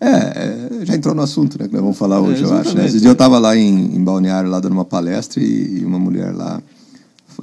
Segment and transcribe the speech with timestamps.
[0.02, 2.76] É, é, já entrou no assunto, né, que nós vamos falar hoje, é, eu acho.
[2.76, 2.88] Né?
[2.88, 6.00] Esse dia eu estava lá em, em Balneário, lá dando uma palestra, e, e uma
[6.00, 6.60] mulher lá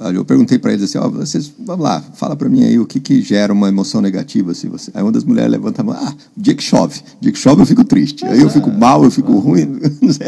[0.09, 2.99] eu perguntei para eles assim, ó, vocês, vamos lá, fala para mim aí o que,
[2.99, 4.51] que gera uma emoção negativa.
[4.51, 4.89] Assim, você...
[4.93, 7.01] Aí uma das mulheres levanta a mão, ah, dia que chove.
[7.19, 8.25] Dia que chove eu fico triste.
[8.25, 8.73] Aí eu fico é.
[8.73, 9.79] mal, eu fico ruim.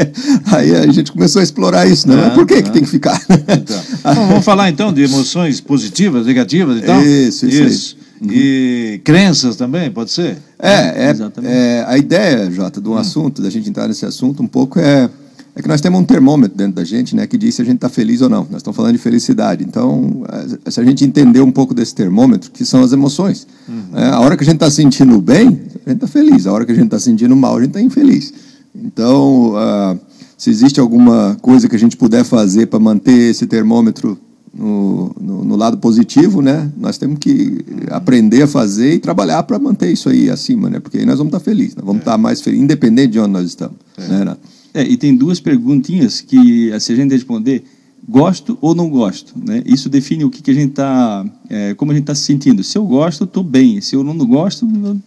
[0.52, 2.30] aí a gente começou a explorar isso, né?
[2.32, 3.20] Por que, que tem que ficar?
[3.30, 3.82] Então.
[4.28, 7.02] Vamos falar então de emoções positivas, negativas e tal?
[7.02, 7.64] Isso, isso.
[7.64, 7.98] isso.
[8.22, 8.30] Uhum.
[8.32, 10.38] E crenças também, pode ser?
[10.58, 12.98] É, é, é, a ideia, Jota, do hum.
[12.98, 15.10] assunto, da gente entrar nesse assunto um pouco é
[15.56, 17.76] é que nós temos um termômetro dentro da gente, né, que diz se a gente
[17.76, 18.48] está feliz ou não.
[18.50, 19.64] Nós estamos falando de felicidade.
[19.64, 20.23] Então,
[20.66, 23.46] eh, se a gente entender um pouco desse termômetro, que são as emoções.
[23.70, 23.84] Uhum.
[23.94, 25.48] É, a hora que a gente está sentindo bem,
[25.86, 26.48] a gente está feliz.
[26.48, 28.34] A hora que a gente está sentindo mal, a gente está infeliz.
[28.75, 30.00] Então, uh,
[30.36, 34.18] se existe alguma coisa que a gente puder fazer para manter esse termômetro
[34.52, 36.72] no, no, no, lado positivo, né?
[36.78, 40.80] Nós temos que aprender a fazer e trabalhar para manter isso aí acima, né?
[40.80, 42.14] Porque aí nós vamos estar tá felizes, nós vamos estar é.
[42.16, 43.78] tá mais felizes, independente de onde nós estamos.
[43.97, 44.08] É.
[44.08, 44.53] Né, Renato?
[44.73, 47.63] É, e tem duas perguntinhas que, se a gente responder,
[48.07, 49.63] gosto ou não gosto, né?
[49.66, 52.63] Isso define o que, que a gente está, é, como a gente está se sentindo.
[52.63, 53.79] Se eu gosto, estou bem.
[53.81, 55.00] Se eu não gosto, eu,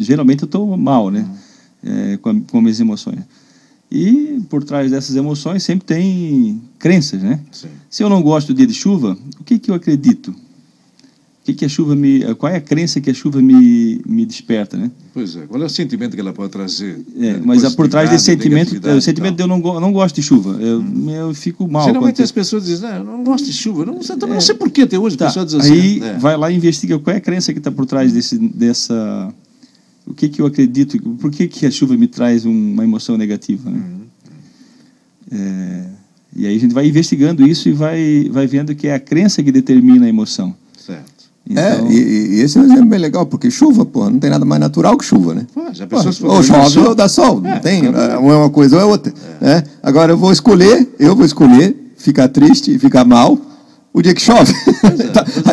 [0.00, 1.28] geralmente eu estou mal, né?
[1.84, 3.20] É, com, a, com as minhas emoções.
[3.90, 7.40] E por trás dessas emoções sempre tem crenças, né?
[7.52, 7.68] Sim.
[7.90, 10.34] Se eu não gosto do dia de chuva, o que, que eu acredito?
[11.44, 12.22] Que, que a chuva me.
[12.36, 14.92] Qual é a crença que a chuva me, me desperta, né?
[15.12, 17.00] Pois é, qual é o sentimento que ela pode trazer?
[17.16, 17.42] É, né?
[17.44, 20.56] mas por trás desse sentimento, é, o sentimento de eu não, não gosto de chuva.
[20.62, 21.10] Eu, hum.
[21.10, 21.84] eu fico mal.
[21.84, 23.84] Geralmente as pessoas dizem, ah, eu não gosto de chuva.
[23.84, 25.72] Não, você, é, não sei por que até hoje tá, pessoas dizem assim.
[25.72, 26.18] Aí é.
[26.18, 29.34] vai lá e investiga qual é a crença que está por trás desse, dessa.
[30.06, 30.96] O que, que eu acredito?
[31.16, 33.68] Por que, que a chuva me traz uma emoção negativa?
[33.68, 33.80] Né?
[33.80, 34.02] Hum.
[35.32, 35.86] É,
[36.36, 39.42] e aí a gente vai investigando isso e vai, vai vendo que é a crença
[39.42, 40.54] que determina a emoção.
[41.50, 41.86] É, então...
[41.88, 44.44] É, e, e, esse é um exemplo bem legal, porque chuva, pô, não tem nada
[44.44, 45.46] mais natural que chuva, né?
[45.52, 48.76] Pô, já pensou pô, ou chove ou dá sol, é, não tem, é uma coisa
[48.76, 49.12] ou é outra.
[49.40, 49.44] É.
[49.44, 49.64] Né?
[49.82, 53.38] Agora eu vou escolher, eu vou escolher ficar triste e ficar mal
[53.92, 54.52] o dia que chove.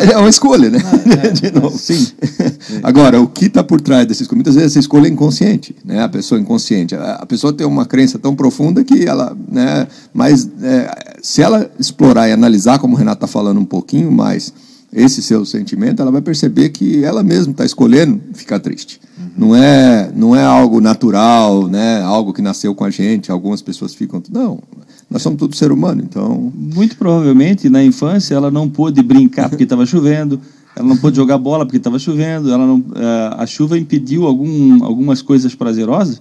[0.00, 0.78] É, é uma escolha, né?
[0.84, 1.76] Ah, é, De novo.
[1.76, 2.08] Sim.
[2.82, 4.36] Agora, o que está por trás dessa escolha?
[4.36, 6.02] Muitas vezes essa escolha é inconsciente, né?
[6.02, 6.94] A pessoa inconsciente.
[6.94, 9.86] A pessoa tem uma crença tão profunda que ela, né?
[10.12, 14.52] Mas é, se ela explorar e analisar, como o Renato está falando um pouquinho mais,
[14.92, 19.00] esse seu sentimento, ela vai perceber que ela mesma está escolhendo ficar triste.
[19.18, 19.30] Uhum.
[19.36, 22.02] Não é não é algo natural, né?
[22.02, 23.30] Algo que nasceu com a gente.
[23.30, 24.60] Algumas pessoas ficam não.
[25.08, 26.52] Nós somos todos ser humano, então.
[26.54, 30.40] Muito provavelmente na infância ela não pôde brincar porque estava chovendo.
[30.74, 32.52] Ela não pôde jogar bola porque estava chovendo.
[32.52, 36.20] Ela não, eh, a chuva impediu algum, algumas coisas prazerosas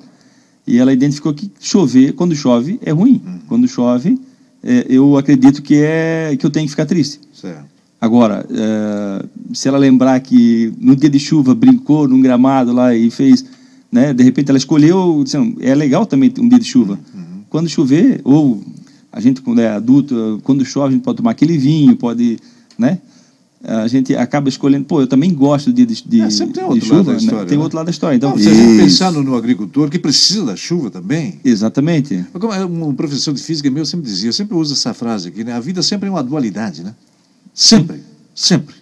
[0.70, 3.22] e ela identificou que chover, quando chove, é ruim.
[3.26, 3.40] Uhum.
[3.48, 4.20] Quando chove,
[4.64, 7.20] é, eu acredito que é que eu tenho que ficar triste.
[7.34, 7.79] Certo.
[8.02, 13.12] Agora, é, se ela lembrar que no dia de chuva brincou num gramado lá e
[13.12, 13.44] fez,
[13.92, 16.98] né, de repente ela escolheu, assim, é legal também um dia de chuva.
[17.14, 17.44] Uhum.
[17.50, 18.64] Quando chover, ou
[19.12, 22.38] a gente quando é adulto, quando chove a gente pode tomar aquele vinho, pode,
[22.78, 23.00] né?
[23.62, 26.96] A gente acaba escolhendo, pô, eu também gosto de, de, é, sempre tem outro chuva,
[26.96, 27.18] lado da né?
[27.18, 27.44] história.
[27.44, 27.50] Né?
[27.50, 28.16] Tem outro lado da história.
[28.16, 31.42] Então, Não, você tem pensar no, no, agricultor que precisa da chuva também.
[31.44, 32.26] Exatamente.
[32.70, 35.52] Um professor de física meu sempre dizia, eu sempre uso essa frase aqui, né?
[35.52, 36.96] A vida sempre é uma dualidade, né?
[37.60, 38.02] Sempre,
[38.34, 38.74] sempre.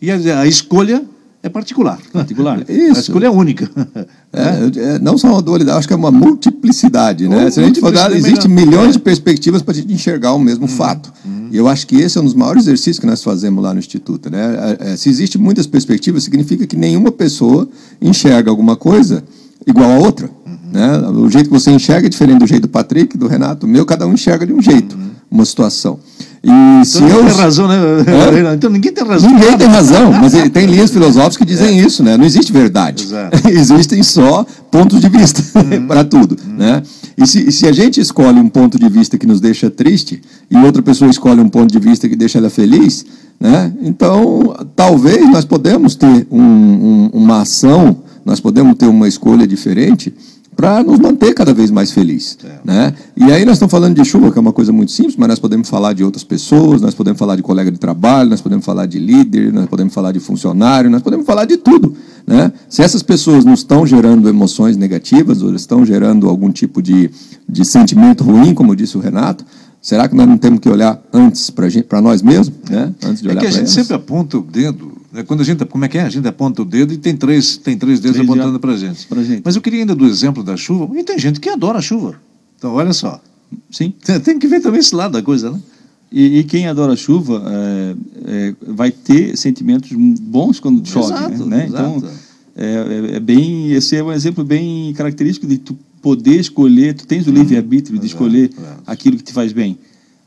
[0.00, 1.04] E a, a escolha
[1.42, 1.98] é particular.
[2.12, 2.64] Particular.
[2.70, 2.96] Isso.
[2.96, 3.68] A escolha é única.
[4.32, 7.26] É, é, não só uma dualidade, acho que é uma multiplicidade.
[7.26, 7.50] Né?
[7.50, 8.92] Se a gente for dar, existem milhões é.
[8.92, 11.12] de perspectivas para a gente enxergar o mesmo hum, fato.
[11.26, 11.48] Hum.
[11.50, 13.80] E eu acho que esse é um dos maiores exercícios que nós fazemos lá no
[13.80, 14.30] Instituto.
[14.30, 14.76] Né?
[14.78, 17.68] É, é, se existe muitas perspectivas, significa que nenhuma pessoa
[18.00, 19.24] enxerga alguma coisa
[19.66, 20.30] igual a outra.
[20.46, 20.70] Uhum.
[20.72, 20.98] Né?
[21.08, 23.84] O jeito que você enxerga é diferente do jeito do Patrick, do Renato, o meu,
[23.84, 25.10] cada um enxerga de um jeito uhum.
[25.28, 25.98] uma situação.
[26.42, 27.24] E então se eu...
[27.24, 27.76] tem razão, né?
[27.76, 28.54] É?
[28.54, 29.30] Então ninguém tem razão.
[29.30, 31.84] Ninguém tem razão, mas tem linhas filosóficas que dizem é.
[31.84, 32.16] isso, né?
[32.16, 33.06] Não existe verdade.
[33.48, 35.86] Existem só pontos de vista uhum.
[35.86, 36.54] para tudo, uhum.
[36.56, 36.82] né?
[37.16, 40.56] E se, se a gente escolhe um ponto de vista que nos deixa triste e
[40.56, 43.04] outra pessoa escolhe um ponto de vista que deixa ela feliz,
[43.38, 43.72] né?
[43.82, 50.14] Então talvez nós podemos ter um, um, uma ação, nós podemos ter uma escolha diferente
[50.56, 52.36] para nos manter cada vez mais felizes.
[52.44, 52.58] É.
[52.64, 52.94] Né?
[53.16, 55.38] E aí nós estamos falando de chuva, que é uma coisa muito simples, mas nós
[55.38, 58.86] podemos falar de outras pessoas, nós podemos falar de colega de trabalho, nós podemos falar
[58.86, 61.94] de líder, nós podemos falar de funcionário, nós podemos falar de tudo.
[62.26, 62.52] Né?
[62.68, 67.10] Se essas pessoas não estão gerando emoções negativas, ou estão gerando algum tipo de,
[67.48, 69.44] de sentimento ruim, como disse o Renato,
[69.80, 72.52] será que nós não temos que olhar antes para nós mesmos?
[72.68, 72.92] Né?
[73.02, 73.70] Antes de olhar é que a gente elas?
[73.70, 76.02] sempre aponta o dedo é quando a gente, como é que é?
[76.02, 78.76] A gente aponta o dedo e tem três, tem três dedos três apontando para a
[78.76, 79.06] gente.
[79.24, 79.42] gente.
[79.44, 80.96] Mas eu queria ainda do exemplo da chuva.
[80.98, 82.20] E tem gente que adora a chuva.
[82.56, 83.20] Então, olha só.
[83.70, 83.92] Sim.
[84.04, 85.60] Tem, tem que ver também esse lado da coisa, né?
[86.12, 87.94] E, e quem adora a chuva é,
[88.26, 91.66] é, vai ter sentimentos bons quando chove, exato, né?
[91.68, 92.12] Então, exato.
[92.12, 97.06] Então, é, é, bem, esse é um exemplo bem característico de tu poder escolher, tu
[97.06, 98.50] tens o livre-arbítrio de escolher
[98.86, 99.78] aquilo que te faz bem.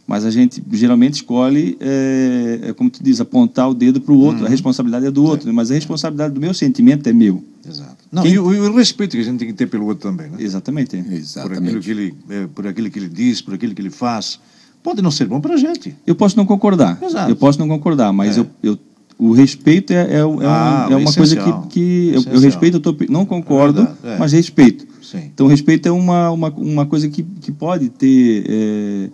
[0.05, 4.19] Mas a gente geralmente escolhe, é, é como tu diz, apontar o dedo para o
[4.19, 4.41] outro.
[4.41, 4.47] Uhum.
[4.47, 5.53] A responsabilidade é do outro, né?
[5.53, 7.43] mas a responsabilidade do meu sentimento é meu.
[7.67, 7.95] Exato.
[8.11, 8.33] Não, Quem...
[8.33, 10.29] e, o, e, o, respeito que a gente tem que ter pelo outro também.
[10.29, 10.37] Né?
[10.39, 10.97] Exatamente.
[10.97, 11.59] Exatamente.
[11.59, 14.39] Por aquilo, que ele, é, por aquilo que ele diz, por aquilo que ele faz.
[14.83, 15.95] Pode não ser bom para a gente.
[16.05, 17.01] Eu posso não concordar.
[17.01, 17.31] Exato.
[17.31, 18.41] Eu posso não concordar, mas é.
[18.41, 18.79] eu, eu,
[19.17, 22.77] o respeito é, é, é, ah, um, é uma coisa que, que eu, eu, respeito,
[22.77, 24.85] eu tô, não concordo, é mas respeito.
[25.01, 25.29] Sim.
[25.33, 29.11] Então, respeito é uma, uma, uma coisa que, que pode ter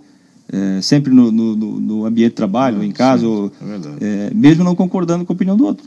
[0.52, 3.52] é, é, sempre no, no, no, ambiente de trabalho, em casa, sim, ou,
[4.02, 5.86] é, mesmo não concordando com a opinião do outro.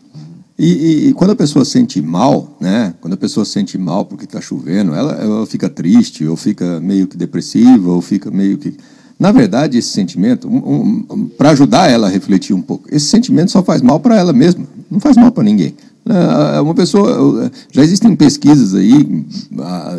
[0.59, 2.95] E, e, e, quando a pessoa sente mal, né?
[3.01, 7.07] Quando a pessoa sente mal porque está chovendo, ela, ela fica triste, ou fica meio
[7.07, 8.77] que depressiva, ou fica meio que.
[9.19, 13.51] Na verdade, esse sentimento, um, um, para ajudar ela a refletir um pouco, esse sentimento
[13.51, 15.75] só faz mal para ela mesma, não faz mal para ninguém.
[16.05, 17.51] É, uma pessoa.
[17.71, 19.25] Já existem pesquisas aí,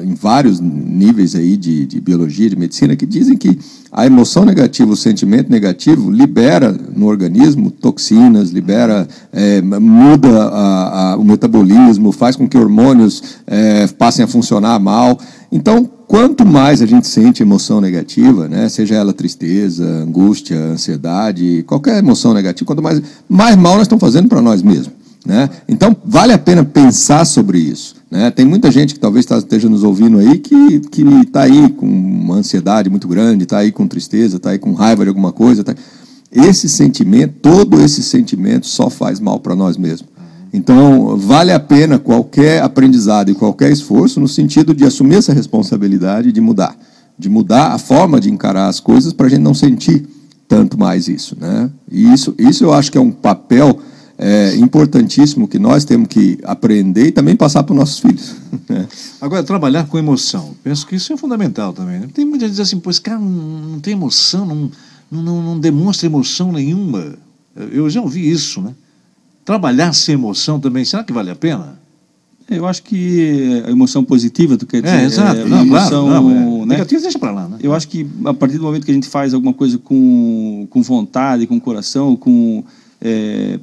[0.04, 3.58] em vários níveis aí de, de biologia, de medicina, que dizem que
[3.90, 11.18] a emoção negativa, o sentimento negativo, libera no organismo toxinas, libera, é, muda a, a,
[11.18, 15.18] o metabolismo, faz com que hormônios é, passem a funcionar mal.
[15.50, 22.00] Então, quanto mais a gente sente emoção negativa, né, seja ela tristeza, angústia, ansiedade, qualquer
[22.00, 25.03] emoção negativa, quanto mais, mais mal nós estamos fazendo para nós mesmos.
[25.26, 25.50] Né?
[25.68, 27.96] Então, vale a pena pensar sobre isso.
[28.12, 28.30] Né?
[28.30, 30.82] Tem muita gente que talvez tá, esteja nos ouvindo aí que
[31.26, 35.04] está aí com uma ansiedade muito grande, está aí com tristeza, está aí com raiva
[35.04, 35.64] de alguma coisa.
[35.64, 35.74] Tá...
[36.32, 40.10] Esse sentimento, todo esse sentimento só faz mal para nós mesmos.
[40.52, 46.32] Então, vale a pena qualquer aprendizado e qualquer esforço no sentido de assumir essa responsabilidade
[46.32, 46.78] de mudar.
[47.18, 50.06] De mudar a forma de encarar as coisas para a gente não sentir
[50.48, 51.36] tanto mais isso.
[51.40, 51.72] Né?
[51.90, 53.80] E isso, isso eu acho que é um papel
[54.24, 58.36] é, importantíssimo que nós temos que aprender e também passar para os nossos filhos.
[58.70, 58.88] Né?
[59.20, 60.56] Agora, trabalhar com emoção.
[60.64, 62.00] Penso que isso é fundamental também.
[62.00, 62.08] Né?
[62.14, 63.28] Tem muita gente que diz assim, pois, cara, não,
[63.72, 64.72] não tem emoção, não,
[65.12, 67.16] não, não demonstra emoção nenhuma.
[67.72, 68.74] Eu já ouvi isso, né?
[69.44, 71.78] Trabalhar sem emoção também, será que vale a pena?
[72.50, 74.96] Eu acho que a emoção positiva, tu quer dizer?
[74.96, 75.42] É, exato.
[75.42, 76.60] É, não, emoção, claro, não, é.
[76.60, 76.66] né?
[76.68, 77.58] Negativa deixa para lá, né?
[77.62, 80.82] Eu acho que a partir do momento que a gente faz alguma coisa com, com
[80.82, 82.64] vontade, com coração, com
[83.02, 83.60] é,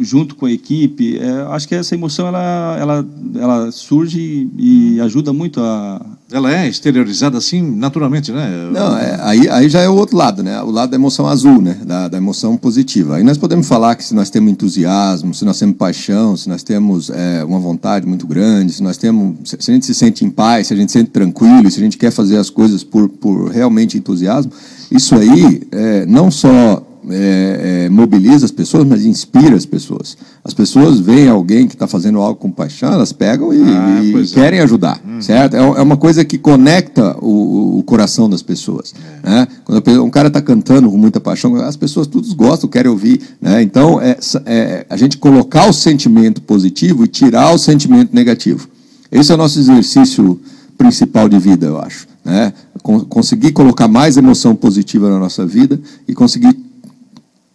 [0.00, 5.32] junto com a equipe, é, acho que essa emoção ela, ela, ela surge e ajuda
[5.32, 6.04] muito a.
[6.32, 8.70] Ela é exteriorizada assim naturalmente, né?
[8.72, 10.60] Não, é, aí, aí já é o outro lado, né?
[10.62, 11.78] O lado da emoção azul, né?
[11.84, 13.16] Da, da emoção positiva.
[13.16, 16.62] Aí nós podemos falar que se nós temos entusiasmo, se nós temos paixão, se nós
[16.62, 20.30] temos é, uma vontade muito grande, se nós temos, se a gente se sente em
[20.30, 23.08] paz, se a gente se sente tranquilo, se a gente quer fazer as coisas por,
[23.08, 24.50] por realmente entusiasmo,
[24.90, 30.16] isso aí é, não só é, é, mobiliza as pessoas, mas inspira as pessoas.
[30.44, 34.22] As pessoas veem alguém que está fazendo algo com paixão, elas pegam e, ah, e
[34.22, 34.26] é.
[34.26, 35.20] querem ajudar, hum.
[35.20, 35.56] certo?
[35.56, 38.94] É, é, uma coisa que conecta o, o coração das pessoas.
[39.22, 39.30] É.
[39.30, 39.48] Né?
[39.64, 43.20] Quando um cara está cantando com muita paixão, as pessoas todos gostam, querem ouvir.
[43.40, 43.62] Né?
[43.62, 48.68] Então, é, é, a gente colocar o sentimento positivo e tirar o sentimento negativo.
[49.10, 50.40] Esse é o nosso exercício
[50.76, 52.06] principal de vida, eu acho.
[52.24, 52.52] Né?
[52.82, 56.63] Conseguir colocar mais emoção positiva na nossa vida e conseguir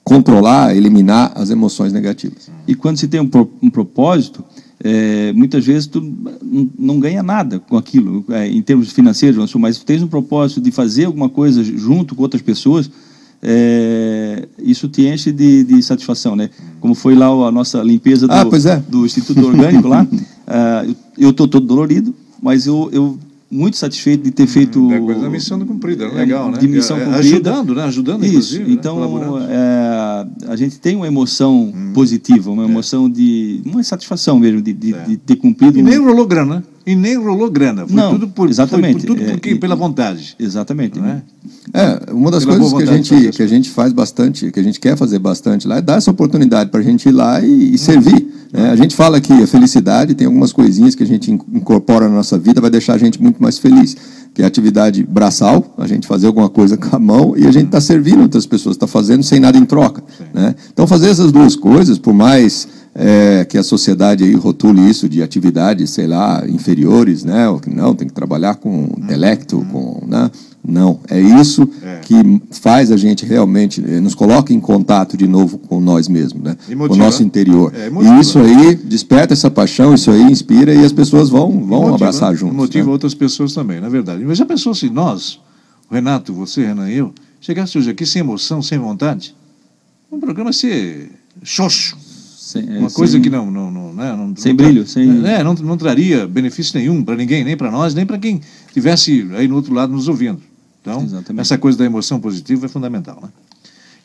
[0.09, 2.49] controlar, eliminar as emoções negativas.
[2.67, 4.43] E quando se tem um, pro, um propósito,
[4.83, 6.01] é, muitas vezes tu
[6.77, 10.71] não ganha nada com aquilo, é, em termos financeiros, mas tu tens um propósito de
[10.71, 12.89] fazer alguma coisa junto com outras pessoas,
[13.41, 16.49] é, isso te enche de, de, satisfação, né?
[16.81, 18.43] Como foi lá a nossa limpeza do, ah,
[18.89, 23.17] do Instituto Orgânico lá, uh, eu estou todo dolorido, mas eu, eu
[23.51, 24.91] muito satisfeito de ter hum, feito.
[24.91, 26.57] É coisa da missão cumprida, é legal, né?
[26.57, 27.19] De missão é, cumprida.
[27.19, 27.83] Ajudando, né?
[27.83, 28.59] Ajudando, Isso.
[28.59, 28.65] Né?
[28.69, 31.91] Então, é, a gente tem uma emoção hum.
[31.93, 32.65] positiva, uma é.
[32.65, 33.61] emoção de.
[33.65, 35.79] uma satisfação mesmo de, de, de ter cumprido.
[35.79, 36.63] E nem rolou grana, né?
[36.85, 37.85] E nem rolou grana.
[37.85, 39.05] Foi Não, tudo por, exatamente.
[39.05, 40.35] Foi por tudo porque, pela vontade.
[40.39, 40.99] Exatamente.
[40.99, 41.21] Né?
[41.71, 44.63] É, uma das Pela coisas que a, gente, que a gente faz bastante, que a
[44.63, 47.75] gente quer fazer bastante lá, é dar essa oportunidade para a gente ir lá e,
[47.75, 48.18] e servir.
[48.51, 48.69] Né?
[48.69, 52.37] A gente fala que a felicidade tem algumas coisinhas que a gente incorpora na nossa
[52.37, 53.95] vida, vai deixar a gente muito mais feliz.
[54.33, 57.51] Que é a atividade braçal, a gente fazer alguma coisa com a mão e a
[57.51, 60.03] gente está servindo outras pessoas, está fazendo sem nada em troca.
[60.33, 60.53] Né?
[60.71, 65.21] Então, fazer essas duas coisas, por mais é, que a sociedade aí rotule isso de
[65.23, 67.45] atividades, sei lá, inferiores, né?
[67.67, 70.29] Não, tem que trabalhar com intelecto, com, né?
[70.63, 71.99] Não, é isso é.
[72.01, 72.15] que
[72.51, 76.57] faz a gente realmente, eh, nos coloca em contato de novo com nós mesmos, né?
[76.67, 77.73] com o nosso interior.
[77.73, 81.81] É, e isso aí desperta essa paixão, isso aí inspira e as pessoas vão, vão
[81.81, 82.57] motiva, abraçar juntos.
[82.57, 82.91] Motiva né?
[82.91, 84.23] outras pessoas também, na é verdade.
[84.25, 85.39] Mas já pensou se nós,
[85.89, 89.33] Renato, você, Renan e eu, chegasse hoje aqui sem emoção, sem vontade?
[90.11, 91.09] Um programa ser
[91.41, 91.97] xoxo
[92.49, 95.23] sem, é, uma coisa sem, que não, não, não, né, não sem não, brilho, sem
[95.25, 98.41] é, não, não traria benefício nenhum para ninguém, nem para nós, nem para quem
[98.73, 100.41] tivesse aí no outro lado nos ouvindo.
[100.81, 101.41] Então, Exatamente.
[101.41, 103.19] essa coisa da emoção positiva é fundamental.
[103.21, 103.29] Né?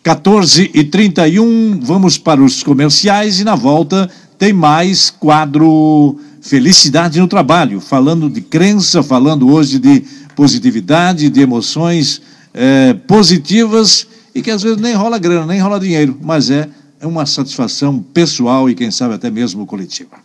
[0.03, 7.27] 14 e 31, vamos para os comerciais e na volta tem mais quadro Felicidade no
[7.27, 10.05] Trabalho, falando de crença, falando hoje de
[10.37, 12.21] positividade, de emoções
[12.53, 16.69] é, positivas e que às vezes nem rola grana, nem rola dinheiro, mas é
[17.05, 20.17] é uma satisfação pessoal e, quem sabe, até mesmo coletiva.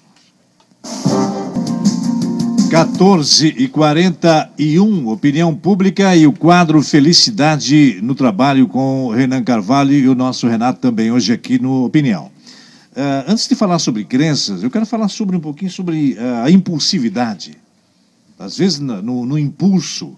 [2.69, 10.07] 14 e 41, opinião pública e o quadro Felicidade no Trabalho com Renan Carvalho e
[10.07, 12.27] o nosso Renato também hoje aqui no Opinião.
[12.91, 16.51] Uh, antes de falar sobre crenças, eu quero falar sobre um pouquinho sobre uh, a
[16.51, 17.57] impulsividade.
[18.37, 20.15] Às vezes, no, no impulso,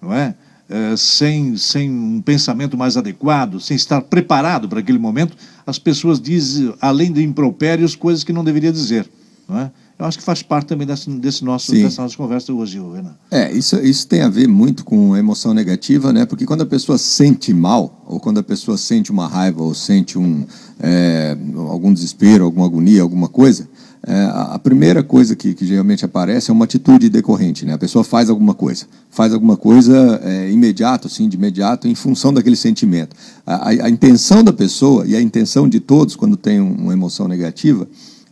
[0.00, 0.36] não é?
[0.70, 5.34] Eh, sem, sem um pensamento mais adequado, sem estar preparado para aquele momento,
[5.66, 9.08] as pessoas dizem, além de impropérios, coisas que não deveria dizer.
[9.48, 9.70] Não é?
[9.98, 13.16] Eu acho que faz parte também desse, desse nosso, dessa nossa conversa hoje, Renan.
[13.32, 16.24] É, isso, isso tem a ver muito com emoção negativa, né?
[16.24, 20.16] Porque quando a pessoa sente mal, ou quando a pessoa sente uma raiva, ou sente
[20.16, 20.46] um,
[20.78, 23.68] é, algum desespero, alguma agonia, alguma coisa,
[24.06, 27.72] é, a primeira coisa que, que, geralmente aparece é uma atitude decorrente, né?
[27.72, 32.32] A pessoa faz alguma coisa, faz alguma coisa é, imediato, assim, de imediato, em função
[32.32, 33.16] daquele sentimento.
[33.44, 37.26] A, a, a, intenção da pessoa e a intenção de todos quando tem uma emoção
[37.26, 37.88] negativa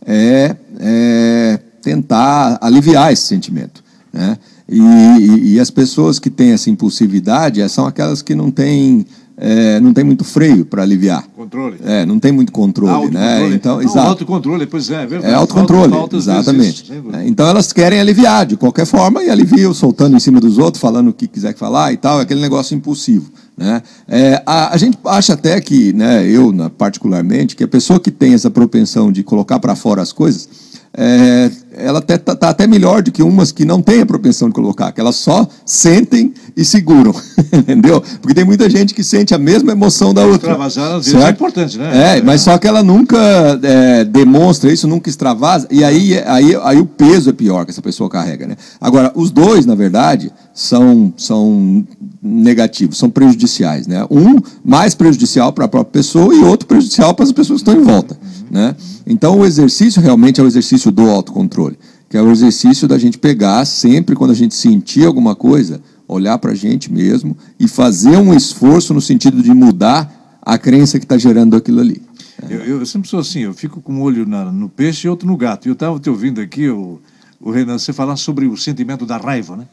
[0.07, 4.37] é, é tentar aliviar esse sentimento, né?
[4.69, 9.05] E, e, e, as pessoas que têm essa impulsividade são aquelas que não têm
[9.37, 11.23] é, não tem muito freio para aliviar.
[11.47, 11.77] Controle.
[11.85, 13.49] É, não tem muito controle, né?
[13.53, 14.09] Então, não, exato.
[14.09, 15.33] Autocontrole, pois é, é verdade.
[15.33, 16.91] É autocontrole, exatamente.
[17.13, 20.81] É, então elas querem aliviar de qualquer forma e aliviam soltando em cima dos outros,
[20.81, 23.31] falando o que quiser falar e tal, aquele negócio impulsivo.
[23.55, 23.81] Né?
[24.09, 28.33] É, a, a, gente acha até que, né, eu particularmente, que a pessoa que tem
[28.33, 30.49] essa propensão de colocar para fora as coisas,
[30.93, 34.53] é, ela está tá até melhor do que umas que não têm a propensão de
[34.53, 37.13] colocar, que elas só sentem e seguram,
[37.53, 38.01] entendeu?
[38.21, 40.51] Porque tem muita gente que sente a mesma emoção da outra.
[40.51, 42.17] Extravasar às vezes é importante, né?
[42.17, 43.17] É, mas só que ela nunca
[43.63, 47.81] é, demonstra isso, nunca extravasa, e aí, aí, aí o peso é pior que essa
[47.81, 48.55] pessoa carrega, né?
[48.79, 51.85] Agora, os dois, na verdade, são, são
[52.19, 54.03] negativos, são prejudiciais, né?
[54.09, 57.79] Um mais prejudicial para a própria pessoa e outro prejudicial para as pessoas que estão
[57.79, 58.75] em volta, né?
[59.05, 61.77] Então, o exercício realmente é o exercício do autocontrole,
[62.09, 66.39] que é o exercício da gente pegar sempre quando a gente sentir alguma coisa, olhar
[66.39, 71.05] para a gente mesmo e fazer um esforço no sentido de mudar a crença que
[71.05, 72.01] está gerando aquilo ali.
[72.49, 75.27] Eu, eu, sempre sou assim, eu fico com um olho na, no peixe e outro
[75.27, 75.67] no gato.
[75.67, 76.99] E eu estava te ouvindo aqui, o,
[77.39, 79.65] o Renan, você falar sobre o sentimento da raiva, né?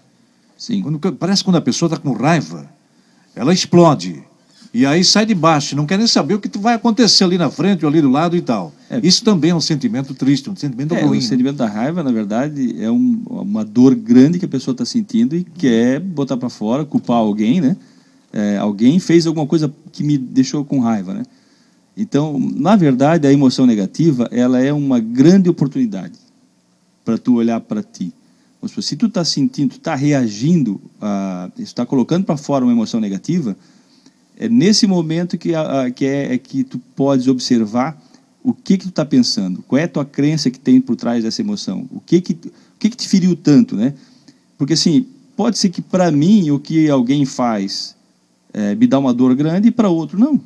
[0.64, 0.80] Sim.
[0.80, 2.66] Quando, parece que quando a pessoa está com raiva,
[3.36, 4.24] ela explode.
[4.72, 7.50] E aí sai de baixo, não quer nem saber o que vai acontecer ali na
[7.50, 8.72] frente ou ali do lado e tal.
[8.88, 11.18] É, Isso também é um sentimento triste, um sentimento é, ruim.
[11.18, 14.86] O sentimento da raiva, na verdade, é um, uma dor grande que a pessoa está
[14.86, 17.76] sentindo e quer botar para fora, culpar alguém, né?
[18.32, 21.24] É, alguém fez alguma coisa que me deixou com raiva, né?
[21.94, 26.18] Então, na verdade, a emoção negativa, ela é uma grande oportunidade
[27.04, 28.12] para tu olhar para ti.
[28.68, 30.80] Se tu está sentindo, está reagindo,
[31.58, 33.56] está colocando para fora uma emoção negativa,
[34.36, 38.00] é nesse momento que, a, que, é, é, que tu podes observar
[38.42, 41.24] o que que tu está pensando, qual é a tua crença que tem por trás
[41.24, 43.94] dessa emoção, o que que, o que, que te feriu tanto, né?
[44.58, 45.06] Porque assim,
[45.36, 47.96] pode ser que para mim o que alguém faz
[48.52, 50.40] é, me dá uma dor grande e para outro não.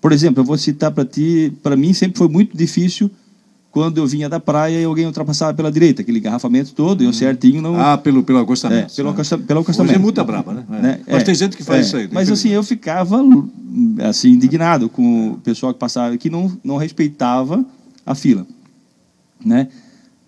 [0.00, 3.10] Por exemplo, eu vou citar para ti, para mim sempre foi muito difícil
[3.70, 7.62] quando eu vinha da praia e alguém ultrapassava pela direita, aquele engarrafamento todo, eu certinho
[7.62, 7.80] não...
[7.80, 8.92] Ah, pelo, pelo acostamento.
[8.92, 9.92] É, pelo, acosta, pelo acostamento.
[9.92, 10.64] Hoje é multa braba, né?
[10.70, 10.80] É.
[10.80, 11.00] né?
[11.06, 12.08] Mas é, tem gente que faz é, isso aí.
[12.10, 13.24] Mas assim, eu ficava
[14.08, 17.64] assim, indignado com o pessoal que passava, que não, não respeitava
[18.04, 18.44] a fila,
[19.44, 19.68] né?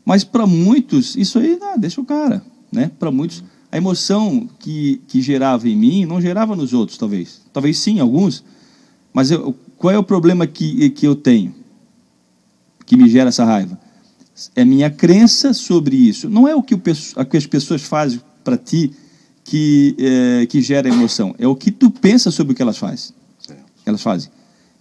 [0.05, 2.91] Mas para muitos, isso aí, não, deixa o cara, né?
[2.99, 7.41] Para muitos, a emoção que, que gerava em mim não gerava nos outros, talvez.
[7.53, 8.45] Talvez sim, alguns.
[9.13, 11.62] Mas eu, qual é o problema que, que eu tenho?
[12.93, 13.79] Que me gera essa raiva.
[14.55, 16.29] É minha crença sobre isso.
[16.29, 16.83] Não é o que, o,
[17.17, 18.93] o que as pessoas fazem para ti
[19.43, 21.35] que, é, que gera emoção.
[21.39, 23.15] É o que tu pensa sobre o que elas fazem.
[23.87, 24.31] Elas fazem.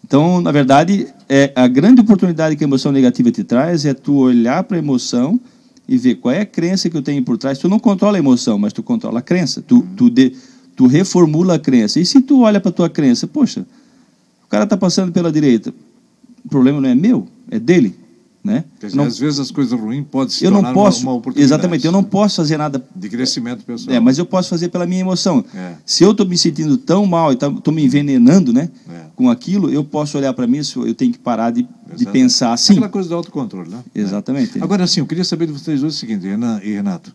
[0.03, 4.18] Então, na verdade, é a grande oportunidade que a emoção negativa te traz é tu
[4.18, 5.39] olhar para a emoção
[5.88, 7.58] e ver qual é a crença que eu tenho por trás.
[7.58, 9.62] Tu não controla a emoção, mas tu controla a crença.
[9.62, 10.36] Tu, tu, de,
[10.75, 11.98] tu reformula a crença.
[11.98, 13.65] E se tu olha para a tua crença, poxa,
[14.44, 15.74] o cara está passando pela direita,
[16.44, 18.00] o problema não é meu, é dele.
[18.44, 18.64] Né?
[18.80, 21.46] Dizer, não, às vezes as coisas ruins podem se eu não posso, uma, uma, oportunidade.
[21.46, 23.96] Exatamente, eu não posso fazer nada de crescimento pessoal.
[23.96, 25.46] É, mas eu posso fazer pela minha emoção.
[25.54, 25.74] É.
[25.86, 29.02] Se eu estou me sentindo tão mal e estou me envenenando né, é.
[29.16, 32.74] com aquilo, eu posso olhar para mim eu tenho que parar de, de pensar assim.
[32.74, 33.84] Aquela coisa do autocontrole, né?
[33.94, 34.58] Exatamente.
[34.58, 34.64] É.
[34.64, 37.14] Agora, assim, eu queria saber de vocês dois o seguinte, Renan e Renato.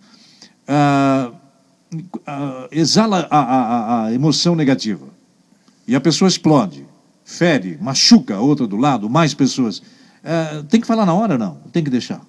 [0.69, 1.33] Ah,
[2.25, 5.07] ah, exala a, a, a emoção negativa
[5.89, 6.85] e a pessoa explode,
[7.25, 9.83] fere, machuca a outra do lado, mais pessoas
[10.27, 11.59] é, tem que falar na hora, não?
[11.73, 12.21] Tem que deixar.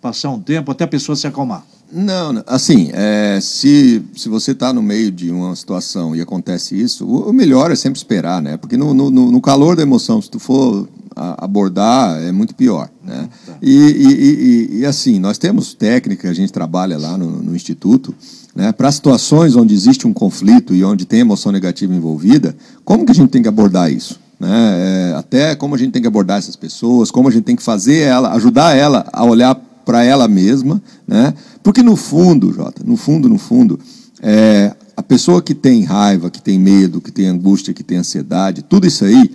[0.00, 1.64] Passar um tempo até a pessoa se acalmar.
[1.90, 7.06] Não, assim, é, se, se você está no meio de uma situação e acontece isso,
[7.06, 8.56] o, melhor é sempre esperar, né?
[8.56, 13.28] Porque no, no, no, calor da emoção, se tu for abordar, é muito pior, né?
[13.46, 13.54] Tá.
[13.62, 18.14] E, e, e, e, assim, nós temos técnica, a gente trabalha lá no, no Instituto,
[18.54, 18.72] né?
[18.72, 23.14] Para situações onde existe um conflito e onde tem emoção negativa envolvida, como que a
[23.14, 24.20] gente tem que abordar isso?
[24.38, 25.12] Né?
[25.12, 27.62] É, até como a gente tem que abordar essas pessoas, como a gente tem que
[27.62, 31.32] fazer ela, ajudar ela a olhar para ela mesma, né?
[31.62, 33.78] Porque no fundo, Jota, no fundo, no fundo,
[34.20, 38.62] é, a pessoa que tem raiva, que tem medo, que tem angústia, que tem ansiedade,
[38.62, 39.30] tudo isso aí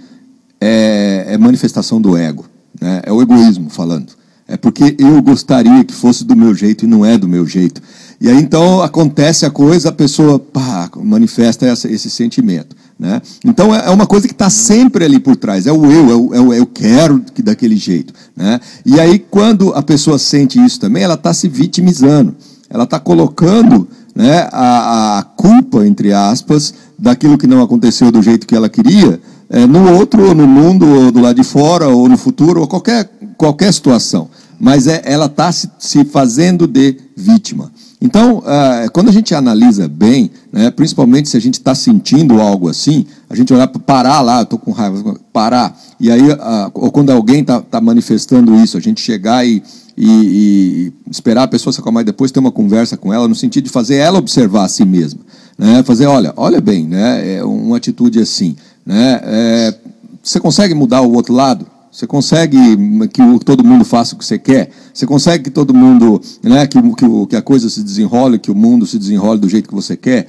[0.60, 2.46] é, é manifestação do ego,
[2.80, 3.02] né?
[3.06, 4.14] É o egoísmo falando.
[4.48, 7.82] É porque eu gostaria que fosse do meu jeito e não é do meu jeito.
[8.20, 12.76] E aí então acontece a coisa, a pessoa pá, manifesta essa, esse sentimento.
[13.02, 13.20] Né?
[13.44, 16.16] Então é, é uma coisa que está sempre ali por trás, é o eu, é
[16.16, 18.14] o, é o eu quero que daquele jeito.
[18.38, 18.60] Né?
[18.86, 22.36] E aí, quando a pessoa sente isso também, ela está se vitimizando,
[22.70, 28.46] ela está colocando né, a, a, culpa, entre aspas, daquilo que não aconteceu do jeito
[28.46, 32.08] que ela queria, é, no outro, ou no mundo, ou do lado de fora, ou
[32.08, 34.30] no futuro, ou qualquer, qualquer situação.
[34.60, 37.72] Mas é, ela está se, se fazendo de vítima.
[38.02, 42.68] Então, uh, quando a gente analisa bem, né, principalmente se a gente está sentindo algo
[42.68, 46.22] assim, a gente olhar para parar lá, estou com raiva, parar, e aí,
[46.74, 49.64] ou quando alguém está tá manifestando isso, a gente chegar e,
[49.98, 53.36] e, e, esperar a pessoa se acalmar e depois ter uma conversa com ela, no
[53.36, 55.22] sentido de fazer ela observar a si mesma.
[55.58, 58.56] Né, fazer, olha, olha bem, né, é uma atitude assim.
[58.86, 59.76] Né, é,
[60.22, 61.66] você consegue mudar o outro lado?
[61.92, 62.58] Você consegue
[63.10, 64.70] que todo mundo faça o que você quer?
[64.94, 68.56] Você consegue que todo mundo, né, que, que, que a coisa se desenrole, que o
[68.56, 70.28] mundo se desenrole do jeito que você quer?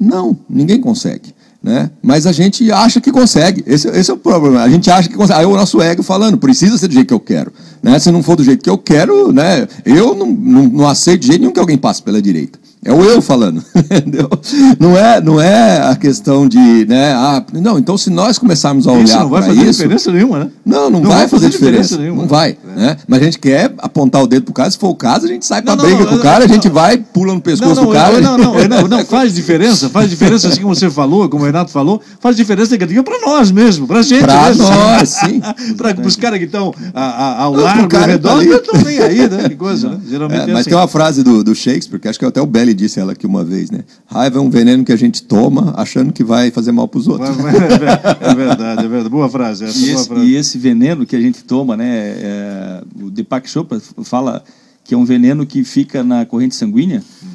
[0.00, 1.34] Não, ninguém consegue.
[1.62, 1.90] Né?
[2.02, 3.62] Mas a gente acha que consegue.
[3.66, 4.62] Esse, esse, é o problema.
[4.62, 5.38] A gente acha que consegue.
[5.38, 7.52] Aí o nosso ego falando, precisa ser do jeito que eu quero.
[7.82, 7.98] Né?
[7.98, 9.66] Se não for do jeito que eu quero, né?
[9.84, 12.58] eu não, não, não aceito de jeito nenhum que alguém passe pela direita.
[12.84, 14.28] É o eu falando, entendeu?
[14.76, 17.12] Não é, não é a questão de, né?
[17.12, 20.38] Ah, não, então se nós começarmos a olhar isso não vai fazer isso, diferença nenhuma,
[20.40, 20.50] né?
[20.66, 22.22] Não, não, não vai, vai, fazer, fazer diferença, diferença nenhuma.
[22.22, 22.80] Não vai, é.
[22.80, 22.96] né?
[23.06, 25.46] Mas a gente quer apontar o dedo pro cara, se for o caso, a gente
[25.46, 28.20] sai para briga com o cara, a gente vai, pula no pescoço do cara.
[28.20, 31.70] Não, não, não, não, faz diferença, faz diferença assim como você falou, como o Renato
[31.70, 34.24] falou, faz diferença negativa para nós mesmo, para gente.
[34.24, 35.40] Para nós, sim.
[35.78, 39.48] para os caras que estão ao largo, ao redor, não estão nem aí, né?
[39.50, 40.00] Que coisa, né?
[40.08, 40.70] Geralmente é, mas assim.
[40.70, 43.26] tem uma frase do, do Shakespeare, que acho que até o Belly disse ela aqui
[43.26, 43.84] uma vez, né?
[44.06, 47.08] Raiva é um veneno que a gente toma achando que vai fazer mal para os
[47.08, 47.30] outros.
[47.30, 49.08] É verdade, é verdade.
[49.08, 49.64] Boa frase.
[49.64, 50.26] Essa, e, boa esse, frase.
[50.26, 52.14] e esse veneno que a gente toma, né?
[52.16, 54.42] É, o Deepak Chopra fala
[54.84, 57.28] que é um veneno que fica na corrente sanguínea uhum.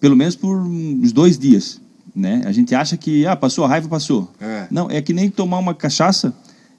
[0.00, 1.80] pelo menos por uns dois dias.
[2.14, 2.42] Né?
[2.44, 4.30] A gente acha que ah, passou a raiva, passou.
[4.40, 4.66] É.
[4.70, 6.34] Não, é que nem tomar uma cachaça,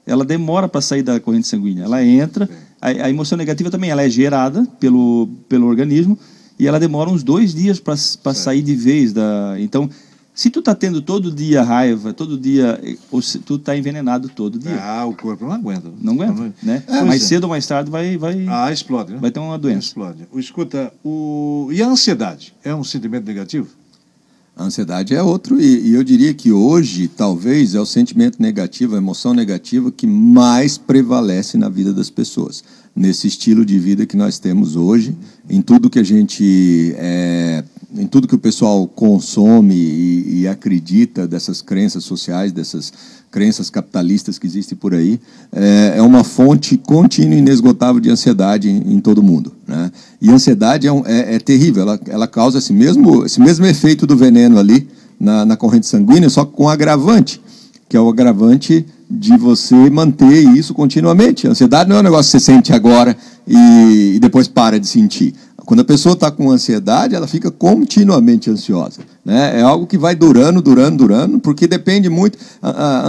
[0.06, 1.84] ela demora para sair da corrente sanguínea.
[1.84, 2.48] Ela entra,
[2.80, 6.18] a, a, emoção negativa também ela é gerada pelo, pelo organismo,
[6.58, 9.56] e ela demora uns dois dias para sair de vez da.
[9.58, 9.90] Então,
[10.34, 14.58] se tu está tendo todo dia raiva, todo dia, ou se tu está envenenado todo
[14.58, 14.80] dia.
[14.82, 15.88] Ah, o corpo não aguenta.
[16.00, 16.82] Não aguenta, né?
[16.88, 17.26] É, mais é.
[17.26, 18.44] cedo ou mais tarde vai, vai.
[18.48, 19.18] Ah, explode, né?
[19.20, 19.86] Vai ter uma doença.
[19.86, 20.26] Explode.
[20.34, 21.68] Escuta, o...
[21.72, 22.52] e a ansiedade?
[22.64, 23.68] É um sentimento negativo?
[24.56, 28.94] A ansiedade é outro, e, e, eu diria que hoje, talvez, é o sentimento negativo,
[28.94, 32.62] a emoção negativa que mais prevalece na vida das pessoas.
[32.94, 35.16] Nesse estilo de vida que nós temos hoje,
[35.50, 36.94] em tudo que a gente.
[36.96, 37.64] É,
[37.96, 42.92] em tudo que o pessoal consome e, e acredita dessas crenças sociais, dessas
[43.30, 45.20] crenças capitalistas que existem por aí,
[45.52, 49.52] é, é uma fonte contínua e inesgotável de ansiedade em, em todo mundo.
[49.66, 49.90] Né?
[50.20, 54.06] E ansiedade é, um, é, é, terrível, ela, ela causa esse mesmo, esse mesmo efeito
[54.06, 57.40] do veneno ali na, na corrente sanguínea, só com agravante,
[57.88, 61.46] que é o agravante de você manter isso continuamente.
[61.46, 64.86] A ansiedade não é um negócio que você sente agora e, e depois para de
[64.86, 65.34] sentir.
[65.64, 69.00] Quando a pessoa está com ansiedade, ela fica continuamente ansiosa.
[69.24, 69.60] Né?
[69.60, 72.38] É algo que vai durando, durando, durando, porque depende muito.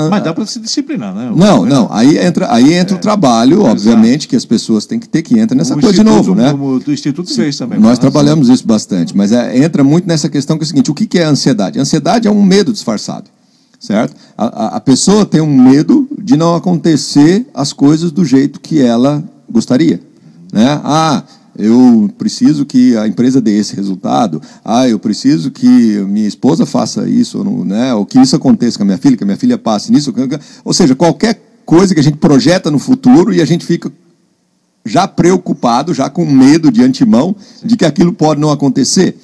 [0.10, 1.34] Mas dá para se disciplinar, né?
[1.36, 1.90] Não, não.
[1.92, 2.98] Aí entra, aí entra é.
[2.98, 4.28] o trabalho, obviamente, Exato.
[4.30, 6.52] que as pessoas têm que ter que entra nessa o coisa de novo, né?
[6.52, 7.78] Como o Instituto fez também.
[7.78, 10.94] Nós trabalhamos isso bastante, mas é, entra muito nessa questão que é o seguinte: o
[10.94, 11.78] que, que é ansiedade?
[11.78, 13.26] Ansiedade é um medo disfarçado,
[13.78, 14.16] certo?
[14.38, 18.82] A, a, a pessoa tem um medo de não acontecer as coisas do jeito que
[18.82, 20.00] ela gostaria,
[20.54, 20.80] né?
[20.82, 21.24] Ah
[21.58, 25.68] eu preciso que a empresa dê esse resultado, ah, eu preciso que
[26.08, 29.28] minha esposa faça isso, né, ou que isso aconteça com a minha filha, que a
[29.28, 30.14] minha filha passe nisso,
[30.64, 33.92] ou seja, qualquer coisa que a gente projeta no futuro e a gente fica
[34.86, 39.18] já preocupado, já com medo de antemão de que aquilo pode não acontecer.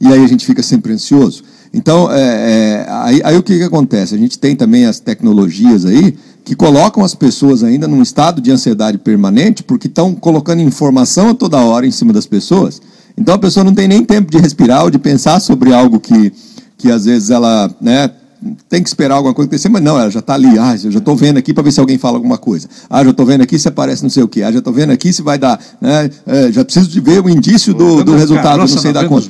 [0.00, 1.44] E aí a gente fica sempre ansioso.
[1.72, 4.14] Então, é, é, aí, aí, o que, que acontece?
[4.14, 8.50] A gente tem também as tecnologias aí que colocam as pessoas ainda num estado de
[8.50, 12.82] ansiedade permanente, porque estão colocando informação a toda hora em cima das pessoas.
[13.16, 16.32] Então a pessoa não tem nem tempo de respirar ou de pensar sobre algo que,
[16.76, 18.10] que às vezes ela né,
[18.68, 20.58] tem que esperar alguma coisa acontecer, mas não, ela já está ali.
[20.58, 22.68] Ah, eu já estou vendo aqui para ver se alguém fala alguma coisa.
[22.88, 24.42] Ah, já estou vendo aqui se aparece não sei o quê.
[24.42, 25.60] Ah, já estou vendo aqui se vai dar.
[25.80, 26.10] Né?
[26.26, 29.28] É, já preciso de ver o indício do, do resultado, não sei da conta.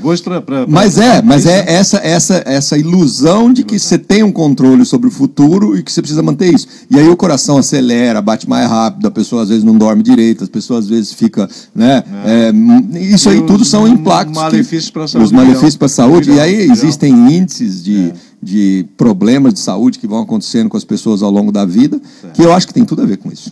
[0.68, 5.08] Mas é, mas é essa, essa, essa ilusão de que você tem um controle sobre
[5.08, 6.66] o futuro e que você precisa manter isso.
[6.90, 10.44] E aí o coração acelera, bate mais rápido, a pessoa às vezes não dorme direito,
[10.44, 11.48] as pessoas às vezes fica.
[11.74, 12.02] Né?
[12.24, 12.34] É.
[12.34, 14.36] É, isso aí tudo são impactos.
[14.36, 15.26] Malefícios para a saúde.
[15.26, 16.30] Os malefícios para a saúde.
[16.30, 18.12] E aí existem índices de é
[18.44, 22.00] de problemas de saúde que vão acontecendo com as pessoas ao longo da vida,
[22.34, 23.50] que eu acho que tem tudo a ver com isso.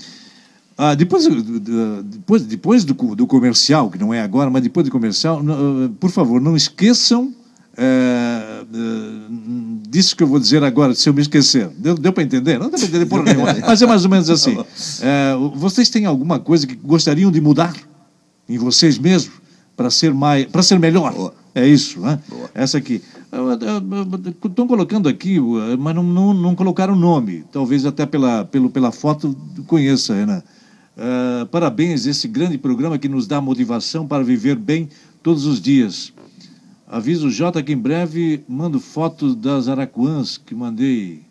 [0.76, 1.26] Ah, depois
[2.04, 6.10] depois, depois do, do comercial, que não é agora, mas depois do comercial, ah, por
[6.10, 7.32] favor, não esqueçam
[7.76, 8.64] é,
[9.88, 11.68] disso que eu vou dizer agora, se eu me esquecer.
[11.78, 12.58] Deu, deu para entender?
[12.58, 14.58] Não deu para entender por nenhuma, mas é mais ou menos assim.
[15.00, 17.74] É, vocês têm alguma coisa que gostariam de mudar
[18.48, 19.34] em vocês mesmos
[19.76, 21.12] para ser mais, para ser melhor?
[21.12, 21.34] Boa.
[21.54, 22.18] É isso, né?
[22.28, 22.50] Boa.
[22.54, 23.02] Essa aqui.
[24.44, 25.38] Estão colocando aqui,
[25.78, 27.44] mas não, não, não colocaram nome.
[27.50, 29.34] Talvez até pela, pelo, pela foto
[29.66, 30.42] conheça, Renan.
[30.94, 34.90] Uh, parabéns, esse grande programa que nos dá motivação para viver bem
[35.22, 36.12] todos os dias.
[36.86, 41.22] Aviso o Jota que em breve mando fotos das Araquãs que mandei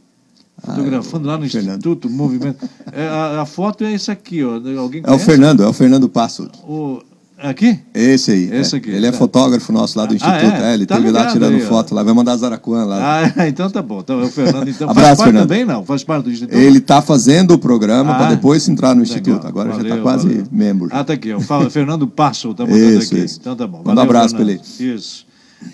[0.57, 1.77] fotografando ah, lá no Fernando.
[1.77, 2.69] Instituto Movimento.
[2.91, 4.55] É, a, a, foto é essa aqui, ó.
[4.79, 6.49] Alguém é o Fernando, é o Fernando Passo.
[6.63, 7.01] O,
[7.41, 7.79] Aqui?
[7.93, 8.49] Esse aí.
[8.53, 8.77] Esse é.
[8.77, 8.89] aqui.
[8.91, 9.17] Ele é tá.
[9.17, 10.35] fotógrafo nosso lá do ah, Instituto.
[10.35, 10.71] Ah, é?
[10.71, 10.73] é?
[10.75, 12.03] ele tá teve lá tirando aí, foto lá.
[12.03, 13.23] Vai mandar Zaracuã lá.
[13.37, 13.99] Ah, então tá bom.
[13.99, 15.49] Então, o Fernando então, Abraço, faz parte Fernando.
[15.49, 15.83] também, não?
[15.83, 16.55] Faz parte do Instituto?
[16.55, 19.33] Ele está fazendo o programa ah, para depois entrar no Instituto.
[19.33, 19.49] Legal.
[19.49, 20.47] Agora valeu, já está quase valeu.
[20.51, 20.89] membro.
[20.91, 21.33] Ah, tá aqui.
[21.33, 23.23] O Fernando Passo está mandando isso, aqui.
[23.23, 23.39] Isso.
[23.41, 23.81] Então tá bom.
[23.83, 24.61] Manda um abraço para ele.
[24.79, 25.25] Isso.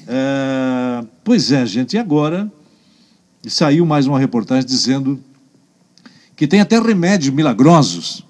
[0.08, 1.95] É, pois é, gente.
[1.95, 2.49] E agora
[3.45, 5.19] saiu mais uma reportagem dizendo
[6.36, 8.27] que tem até remédios milagrosos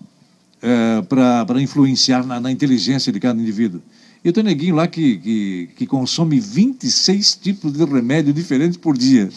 [0.61, 3.81] é, para influenciar na, na inteligência de cada indivíduo.
[4.23, 9.29] E tem neguinho lá que, que, que consome 26 tipos de remédio diferentes por dia.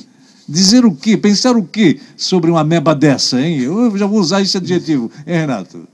[0.49, 1.17] Dizer o quê?
[1.17, 3.61] Pensar o quê sobre uma meba dessa, hein?
[3.61, 5.87] Eu já vou usar esse adjetivo, hein, Renato?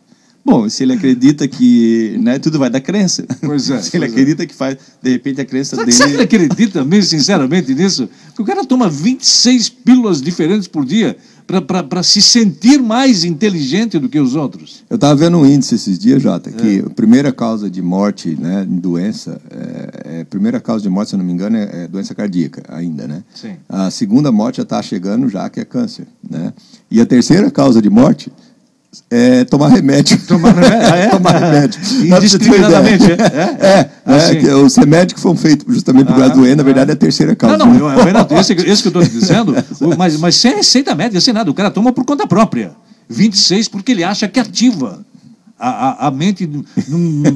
[0.46, 3.26] Bom, se ele acredita que né, tudo vai da crença.
[3.40, 3.82] Pois é.
[3.82, 4.46] se ele acredita é.
[4.46, 5.96] que faz, de repente, a crença Será dele.
[5.96, 8.08] Será que ele acredita mesmo, sinceramente, nisso?
[8.28, 14.08] Porque o cara toma 26 pílulas diferentes por dia para se sentir mais inteligente do
[14.08, 14.84] que os outros.
[14.90, 16.86] Eu estava vendo um índice esses dias, Jota, que é.
[16.86, 21.18] a primeira causa de morte né, doença, é, é, primeira causa de morte, se eu
[21.18, 23.22] não me engano, é, é doença cardíaca ainda, né?
[23.34, 23.54] Sim.
[23.68, 26.52] A segunda morte já está chegando já, que é câncer, né?
[26.90, 28.30] E a terceira causa de morte
[29.10, 30.18] é tomar remédio.
[30.26, 30.76] Tomar remédio?
[30.86, 31.08] Ah, é?
[31.08, 31.80] tomar remédio.
[32.16, 33.14] Indiscriminadamente, é?
[33.14, 34.46] É, é, assim.
[34.48, 37.34] é os remédios que foram feitos justamente por ah, doença, na verdade, é a terceira
[37.34, 37.56] causa.
[37.56, 39.54] Não, não, Renato, esse, esse que eu estou dizendo,
[39.96, 42.72] mas, mas sem receita médica, sem nada, o cara toma por conta própria.
[43.08, 45.04] 26 porque ele acha que ativa
[45.58, 46.64] a, a, a mente de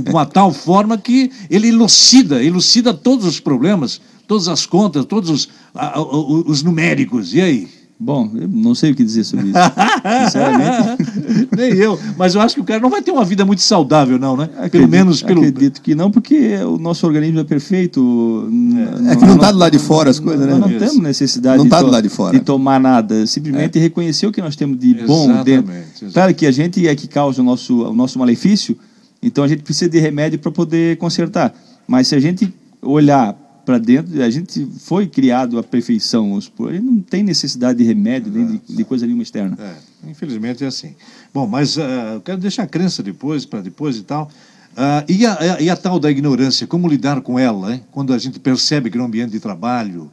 [0.08, 5.48] uma tal forma que ele elucida, elucida todos os problemas, todas as contas, todos os,
[5.74, 7.34] a, os numéricos.
[7.34, 7.68] E aí?
[8.02, 9.58] Bom, eu não sei o que dizer sobre isso.
[10.24, 11.48] Sinceramente.
[11.54, 12.00] Nem eu.
[12.16, 14.44] Mas eu acho que o cara não vai ter uma vida muito saudável, não, né?
[14.54, 15.40] Acredito, pelo menos pelo.
[15.40, 18.48] Acredito que não, porque o nosso organismo é perfeito.
[19.06, 20.54] É, é que não está do lado de fora as coisas, né?
[20.54, 22.38] Nós não temos necessidade não tá do lado de, fora.
[22.38, 23.26] de tomar nada.
[23.26, 23.82] Simplesmente é.
[23.82, 25.72] reconhecer o que nós temos de bom exatamente, dentro.
[25.72, 26.14] Exatamente.
[26.14, 28.78] Claro que a gente é que causa o nosso, o nosso malefício,
[29.22, 31.54] então a gente precisa de remédio para poder consertar.
[31.86, 36.38] Mas se a gente olhar para dentro, a gente foi criado à perfeição,
[36.72, 39.56] gente não tem necessidade de remédio, nem de, de coisa nenhuma externa.
[39.58, 40.94] É, infelizmente é assim.
[41.32, 41.80] Bom, mas uh,
[42.14, 44.30] eu quero deixar a crença depois, para depois e tal.
[44.72, 47.82] Uh, e, a, e, a, tal da ignorância, como lidar com ela, hein?
[47.90, 50.10] quando a gente percebe que no ambiente de trabalho,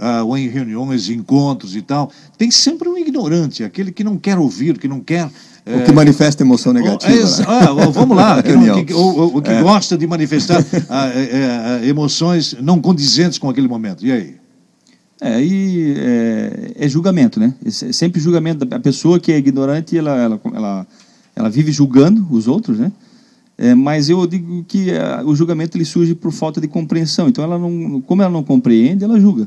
[0.00, 4.38] uh, ou em reuniões, encontros e tal, tem sempre um ignorante, aquele que não quer
[4.38, 5.30] ouvir, que não quer
[5.66, 7.12] o que manifesta emoção negativa.
[7.12, 9.62] É, ah, vamos lá, que, o, que, o, o que é.
[9.62, 14.04] gosta de manifestar ah, é, é, emoções não condizentes com aquele momento.
[14.04, 14.34] E aí?
[15.20, 17.54] É, aí é, é, julgamento, né?
[17.64, 18.66] É sempre julgamento.
[18.74, 20.86] A pessoa que é ignorante, ela, ela, ela,
[21.36, 22.90] ela vive julgando os outros, né?
[23.58, 27.28] É, mas eu digo que a, o julgamento ele surge por falta de compreensão.
[27.28, 29.46] Então, ela não, como ela não compreende, ela julga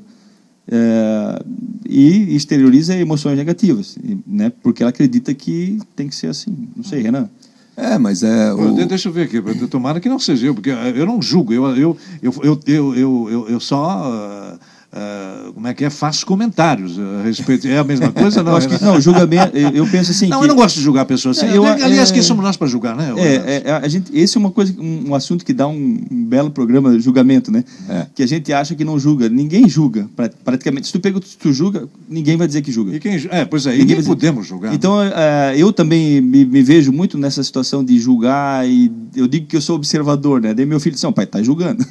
[0.67, 1.43] é,
[1.87, 4.51] e exterioriza emoções negativas, né?
[4.61, 6.69] Porque ela acredita que tem que ser assim.
[6.75, 7.29] Não sei, Renan.
[7.75, 8.53] É, mas é.
[8.53, 8.85] O...
[8.85, 9.67] Deixa eu ver aqui.
[9.67, 11.53] Tomara que não seja eu, porque eu não julgo.
[11.53, 14.57] Eu, eu, eu, eu, eu, eu, eu só.
[14.59, 15.89] Uh Uh, como é que é?
[15.89, 17.67] Faço comentários a respeito.
[17.67, 18.43] É a mesma coisa?
[18.43, 19.57] Não, acho que, não julgamento.
[19.57, 20.27] Eu penso assim.
[20.27, 20.43] Não, que...
[20.43, 21.47] eu não gosto de julgar pessoas assim.
[21.47, 22.13] Eu, aliás, é...
[22.13, 23.11] quem somos nós para julgar, né?
[23.17, 26.51] É, é, a gente, esse é uma coisa, um, assunto que dá um, um belo
[26.51, 27.63] programa de julgamento, né?
[27.89, 28.05] É.
[28.13, 29.27] Que a gente acha que não julga.
[29.27, 30.07] Ninguém julga,
[30.45, 30.85] praticamente.
[30.85, 32.95] Se tu pega, tu julga, ninguém vai dizer que julga.
[32.95, 34.75] E quem, é, pois é, ninguém podemos julgar.
[34.75, 39.47] Então, uh, eu também me, me, vejo muito nessa situação de julgar e eu digo
[39.47, 40.53] que eu sou observador, né?
[40.53, 41.83] Daí meu filho disse, não, pai, tá julgando.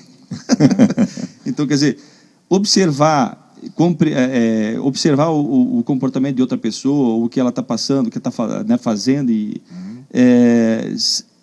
[1.44, 1.98] então, quer dizer
[2.54, 3.42] observar
[4.10, 8.10] é, é, observar o, o, comportamento de outra pessoa, o que ela está passando, o
[8.10, 8.30] que está
[8.66, 9.98] né, fazendo e uhum.
[10.12, 10.92] é,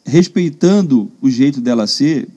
[0.05, 2.27] respeitando o jeito dela ser,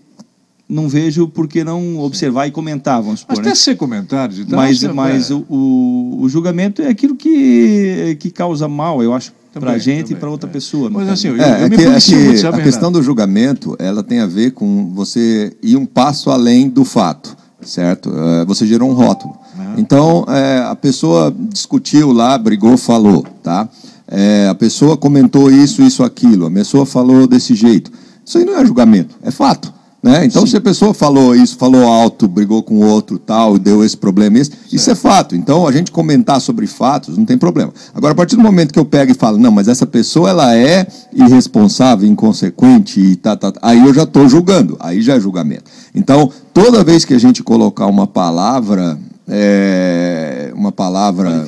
[0.68, 3.38] não vejo por que não observar e comentar, vamos supor.
[3.38, 3.54] Mas né?
[3.56, 4.56] ser comentários e tal.
[4.56, 9.72] Mas, mas o, o, o, julgamento é aquilo que, que causa mal, eu acho, para
[9.72, 10.52] a gente também, e para outra é.
[10.52, 10.88] pessoa.
[10.88, 13.74] Mas assim, eu, é, eu é me que, é que muito, a questão do julgamento,
[13.80, 18.12] ela tem a ver com você ir um passo além do fato certo?
[18.16, 19.35] É, você gerou um rótulo.
[19.77, 23.68] Então, é, a pessoa discutiu lá, brigou, falou, tá?
[24.07, 26.46] É, a pessoa comentou isso, isso, aquilo.
[26.46, 27.90] A pessoa falou desse jeito.
[28.25, 29.72] Isso aí não é julgamento, é fato.
[30.03, 30.25] Né?
[30.25, 30.51] Então, Sim.
[30.51, 34.37] se a pessoa falou isso, falou alto, brigou com o outro, tal, deu esse problema,
[34.37, 35.37] esse, isso é fato.
[35.37, 37.73] Então, a gente comentar sobre fatos não tem problema.
[37.95, 40.57] Agora, a partir do momento que eu pego e falo, não, mas essa pessoa ela
[40.57, 45.21] é irresponsável, inconsequente, e tá, tá, tá aí eu já estou julgando, aí já é
[45.21, 45.71] julgamento.
[45.95, 51.47] Então, toda vez que a gente colocar uma palavra é, uma palavra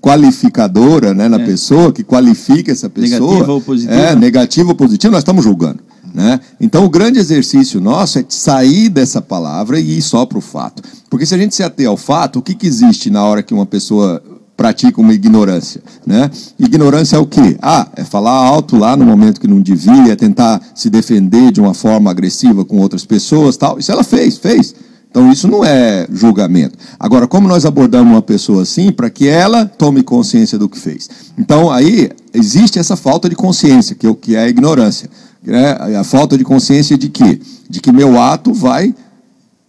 [0.00, 1.44] qualificadora né, na é.
[1.44, 3.20] pessoa, que qualifica essa pessoa.
[3.20, 3.94] Negativa ou positiva.
[3.94, 5.80] É, negativa ou positiva, nós estamos julgando.
[6.12, 6.40] Né?
[6.60, 10.82] Então, o grande exercício nosso é sair dessa palavra e ir só para o fato.
[11.08, 13.54] Porque se a gente se ater ao fato, o que, que existe na hora que
[13.54, 14.22] uma pessoa
[14.56, 15.80] pratica uma ignorância?
[16.06, 16.30] Né?
[16.58, 17.56] Ignorância é o quê?
[17.62, 21.60] Ah, é falar alto lá no momento que não devia, é tentar se defender de
[21.60, 23.56] uma forma agressiva com outras pessoas.
[23.56, 23.78] tal.
[23.78, 24.74] Isso ela fez, fez.
[25.10, 26.78] Então, isso não é julgamento.
[26.98, 31.08] Agora, como nós abordamos uma pessoa assim para que ela tome consciência do que fez?
[31.36, 35.10] Então, aí existe essa falta de consciência, que é, é a ignorância
[35.42, 38.94] né, a falta de consciência de que, de que meu ato vai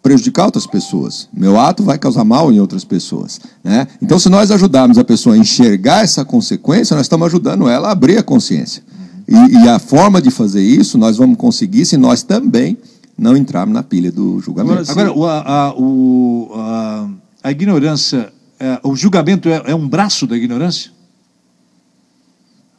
[0.01, 3.39] prejudicar outras pessoas, meu ato vai causar mal em outras pessoas.
[3.63, 3.87] Né?
[4.01, 7.91] Então, se nós ajudarmos a pessoa a enxergar essa consequência, nós estamos ajudando ela a
[7.91, 8.83] abrir a consciência.
[9.27, 12.77] E, e a forma de fazer isso nós vamos conseguir se nós também
[13.17, 14.91] não entrarmos na pilha do julgamento.
[14.91, 17.07] Agora, o, a, o, a,
[17.43, 20.91] a, ignorância, é, o julgamento é, é um braço da ignorância?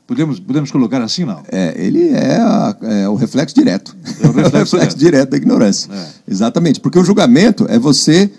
[0.06, 1.42] Podemos, podemos colocar assim, não?
[1.50, 3.96] É, ele é, a, é o reflexo direto.
[4.20, 5.90] É o reflexo, é o reflexo direto da ignorância.
[5.92, 6.06] É.
[6.28, 8.30] Exatamente, porque o julgamento é você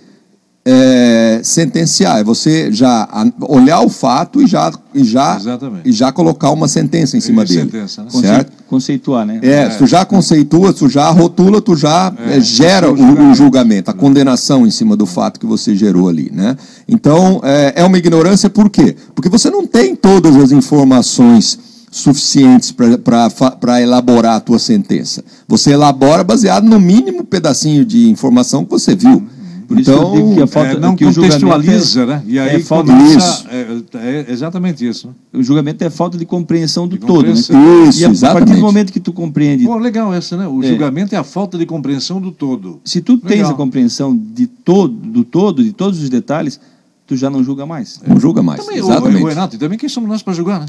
[0.66, 3.08] é, sentenciar, é você já
[3.42, 5.38] olhar o fato e já, e já,
[5.84, 7.70] e já colocar uma sentença em cima dele.
[7.70, 8.10] Sentença, né?
[8.10, 8.54] certo?
[8.68, 9.40] Conceituar, né?
[9.42, 13.32] É, é, tu já conceitua, tu já rotula, tu já é, é gera o, julgamento.
[13.32, 16.32] o, julgamento, a condenação em cima do fato que você gerou ali.
[16.34, 16.56] Né?
[16.88, 18.96] Então, é, é uma ignorância por quê?
[19.14, 21.60] Porque você não tem todas as informações
[21.92, 25.24] suficientes para elaborar a tua sentença.
[25.48, 29.28] Você elabora baseado no mínimo pedacinho de informação que você viu.
[29.74, 32.24] Por isso então, eu digo que a falta, é, não que contextualiza, é, né?
[32.26, 35.08] E aí é falta começa, é, é, exatamente isso.
[35.08, 35.14] Né?
[35.34, 37.26] O julgamento é falta de compreensão do de todo.
[37.26, 37.34] Né?
[37.34, 38.26] Isso, e a, exatamente.
[38.26, 39.66] a partir do momento que tu compreende...
[39.66, 40.48] Pô, legal essa, né?
[40.48, 40.68] O é.
[40.68, 42.80] julgamento é a falta de compreensão do todo.
[42.86, 43.30] Se tu legal.
[43.30, 46.60] tens a compreensão de todo, do todo, de todos os detalhes,
[47.08, 48.00] tu já não julga mais.
[48.06, 49.22] Não julga mais, também, exatamente.
[49.22, 50.68] O, o Renato, e também quem somos nós para julgar, né?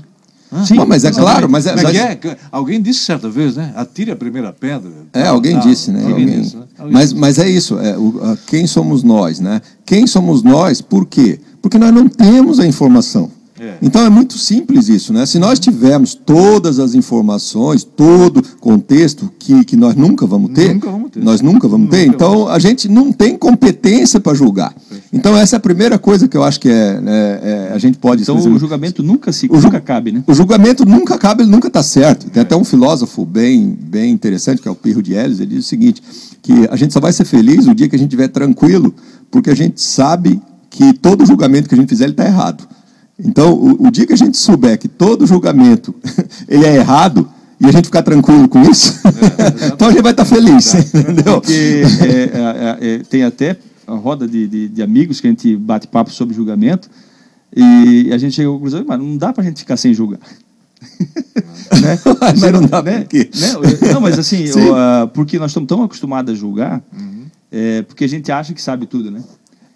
[0.65, 2.19] Sim, mas é claro, mas, é, mas é,
[2.53, 3.73] alguém disse certa vez, né?
[3.75, 4.91] Atire a primeira pedra.
[5.13, 6.01] É, alguém disse, né?
[6.01, 6.65] Alguém, alguém disse, né?
[6.91, 9.61] Mas, mas é isso, é, o, quem somos nós, né?
[9.85, 11.41] Quem somos nós, por quê?
[11.61, 13.31] Porque nós não temos a informação.
[13.59, 13.75] É.
[13.81, 15.25] Então é muito simples isso, né?
[15.27, 20.91] Se nós tivermos todas as informações, todo contexto que, que nós nunca vamos ter, nunca
[20.91, 21.23] vamos ter.
[21.23, 24.75] nós nunca vamos nunca ter, então a gente não tem competência para julgar.
[25.13, 27.97] Então essa é a primeira coisa que eu acho que é, né, é a gente
[27.97, 28.23] pode.
[28.23, 30.25] Então o julgamento nunca se o nunca cabe, né?
[30.27, 32.29] O julgamento nunca cabe, ele nunca está certo.
[32.31, 35.65] Tem até um filósofo bem bem interessante que é o Pirro de Elis, ele diz
[35.65, 36.03] o seguinte,
[36.43, 38.93] que a gente só vai ser feliz o dia que a gente estiver tranquilo,
[39.31, 42.67] porque a gente sabe que todo julgamento que a gente fizer ele está errado.
[43.25, 45.95] Então, o, o, dia que a gente souber que todo julgamento
[46.47, 50.13] ele é errado e a gente ficar tranquilo com isso, é, então a gente vai
[50.13, 51.41] estar feliz, entendeu?
[51.41, 53.57] Porque é, é, é, é, tem até
[53.87, 56.91] a roda de, de, de, amigos que a gente bate papo sobre julgamento
[57.55, 60.21] e a gente chega à conclusão, mas não dá para a gente ficar sem julgar.
[61.81, 61.99] né?
[62.21, 63.07] mas não dá né?
[63.81, 63.93] né?
[63.93, 67.25] Não, mas assim, uh, porque nós estamos tão acostumados a julgar, uhum.
[67.51, 69.23] é, porque a gente acha que sabe tudo, né?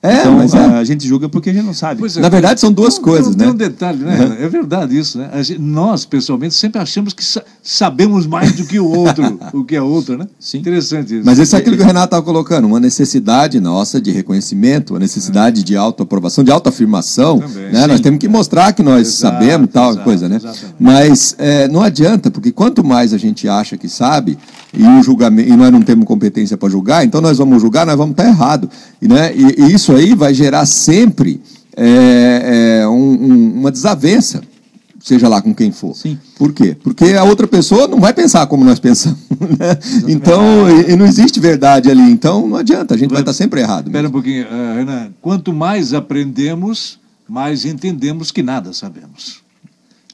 [0.00, 0.58] É, então, mas é.
[0.58, 2.00] a gente julga porque a gente não sabe.
[2.04, 3.44] É, Na verdade, são duas tem, coisas, tem, né?
[3.44, 4.26] Tem um detalhe, né?
[4.26, 4.44] Uhum.
[4.44, 5.28] É verdade isso, né?
[5.42, 9.74] Gente, nós, pessoalmente, sempre achamos que sa sabemos mais do que o outro, o que
[9.74, 10.26] é outro, né?
[10.38, 10.58] Sim.
[10.58, 11.26] Interessante isso.
[11.26, 15.00] Mas isso é aquilo que o Renato estava colocando, uma necessidade nossa de reconhecimento, uma
[15.00, 15.64] necessidade é.
[15.64, 17.40] de autoaprovação, de autoafirmação.
[17.40, 17.86] Também, né?
[17.88, 20.36] Nós temos que mostrar que nós exato, sabemos tal exato, coisa, né?
[20.36, 20.74] Exatamente.
[20.78, 24.38] Mas é, não adianta, porque quanto mais a gente acha que sabe,
[24.72, 27.96] e, o julgamento, e nós não temos competência para julgar, então nós vamos julgar, nós
[27.96, 28.70] vamos estar errado.
[29.00, 29.34] E, né?
[29.34, 31.40] e, e isso aí vai gerar sempre
[31.76, 34.42] é, é, um, um, uma desavença,
[35.00, 35.94] seja lá com quem for.
[35.94, 36.18] Sim.
[36.36, 36.76] Por quê?
[36.82, 39.18] Porque a outra pessoa não vai pensar como nós pensamos.
[39.38, 39.78] Né?
[40.08, 42.02] Então, e, e, não existe verdade ali.
[42.02, 43.86] Então, não adianta, a gente vai estar sempre errado.
[43.86, 45.10] Espera um pouquinho, uh, Renan.
[45.22, 46.98] Quanto mais aprendemos,
[47.28, 49.40] mais entendemos que nada sabemos.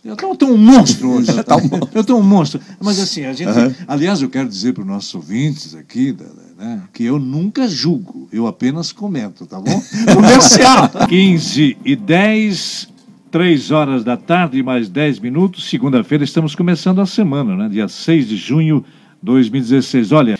[0.04, 1.32] Eu estou um monstro hoje.
[1.44, 1.56] Tá
[1.94, 2.60] eu estou um monstro.
[2.78, 3.48] Mas assim, a gente.
[3.50, 3.74] Uhum.
[3.88, 6.14] Aliás, eu quero dizer para os nossos ouvintes aqui,
[6.58, 9.82] né, que eu nunca julgo, eu apenas comento, tá bom?
[10.14, 10.90] Comercial!
[11.08, 12.88] 15 e 10,
[13.30, 15.68] 3 horas da tarde, mais 10 minutos.
[15.70, 17.68] Segunda-feira estamos começando a semana, né?
[17.70, 18.84] Dia 6 de junho
[19.22, 20.12] de 2016.
[20.12, 20.38] Olha,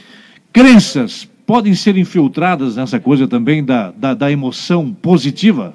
[0.53, 5.75] crenças podem ser infiltradas nessa coisa também da, da, da emoção positiva?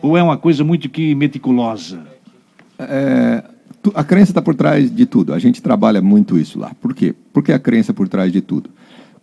[0.00, 2.07] Ou é uma coisa muito que meticulosa?
[2.78, 3.42] É,
[3.94, 5.32] a crença está por trás de tudo.
[5.32, 6.72] A gente trabalha muito isso lá.
[6.80, 7.14] Por quê?
[7.32, 8.70] Porque a crença por trás de tudo.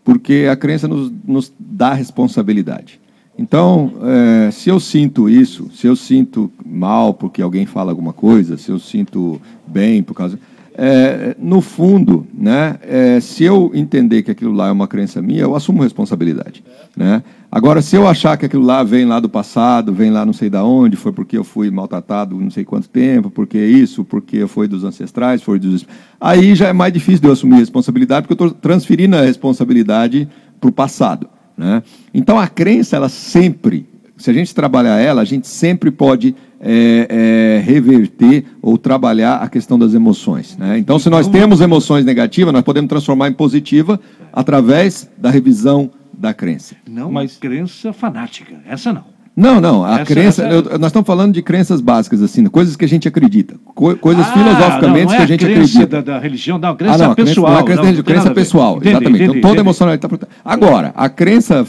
[0.04, 3.00] Porque a crença nos, nos dá responsabilidade.
[3.38, 8.58] Então, é, se eu sinto isso, se eu sinto mal porque alguém fala alguma coisa,
[8.58, 10.40] se eu sinto bem por causa
[10.78, 15.42] é, no fundo, né, é, se eu entender que aquilo lá é uma crença minha,
[15.42, 16.64] eu assumo responsabilidade.
[16.96, 17.24] Né?
[17.50, 20.50] Agora, se eu achar que aquilo lá vem lá do passado, vem lá não sei
[20.50, 24.68] da onde, foi porque eu fui maltratado não sei quanto tempo, porque isso, porque foi
[24.68, 25.88] dos ancestrais, foi dos...
[26.20, 30.28] Aí já é mais difícil de eu assumir responsabilidade, porque eu estou transferindo a responsabilidade
[30.60, 31.30] para o passado.
[31.58, 31.82] Né?
[32.14, 36.36] Então, a crença, ela sempre, se a gente trabalhar ela, a gente sempre pode
[36.66, 40.58] é, é, reverter ou trabalhar a questão das emoções.
[40.58, 40.80] Né?
[40.80, 44.00] Então, se nós temos emoções negativas, nós podemos transformar em positiva
[44.34, 46.76] através da revisão da crença.
[46.90, 47.38] Não Mas...
[47.38, 49.16] crença fanática, essa não.
[49.36, 49.84] Não, não.
[49.84, 50.44] A essa, crença.
[50.44, 50.56] Essa...
[50.56, 53.56] Eu, nós estamos falando de crenças básicas, assim, coisas que a gente acredita.
[53.66, 56.02] Co coisas ah, filosoficamente não, não é que a gente acredita.
[56.02, 57.46] Da, da religião, não, crença ah, não, pessoal.
[57.46, 59.24] Crença, não, é crença, não, crença pessoal, entendi, exatamente.
[59.24, 61.66] Entendi, então, toda emocionalidade está por Agora, a crença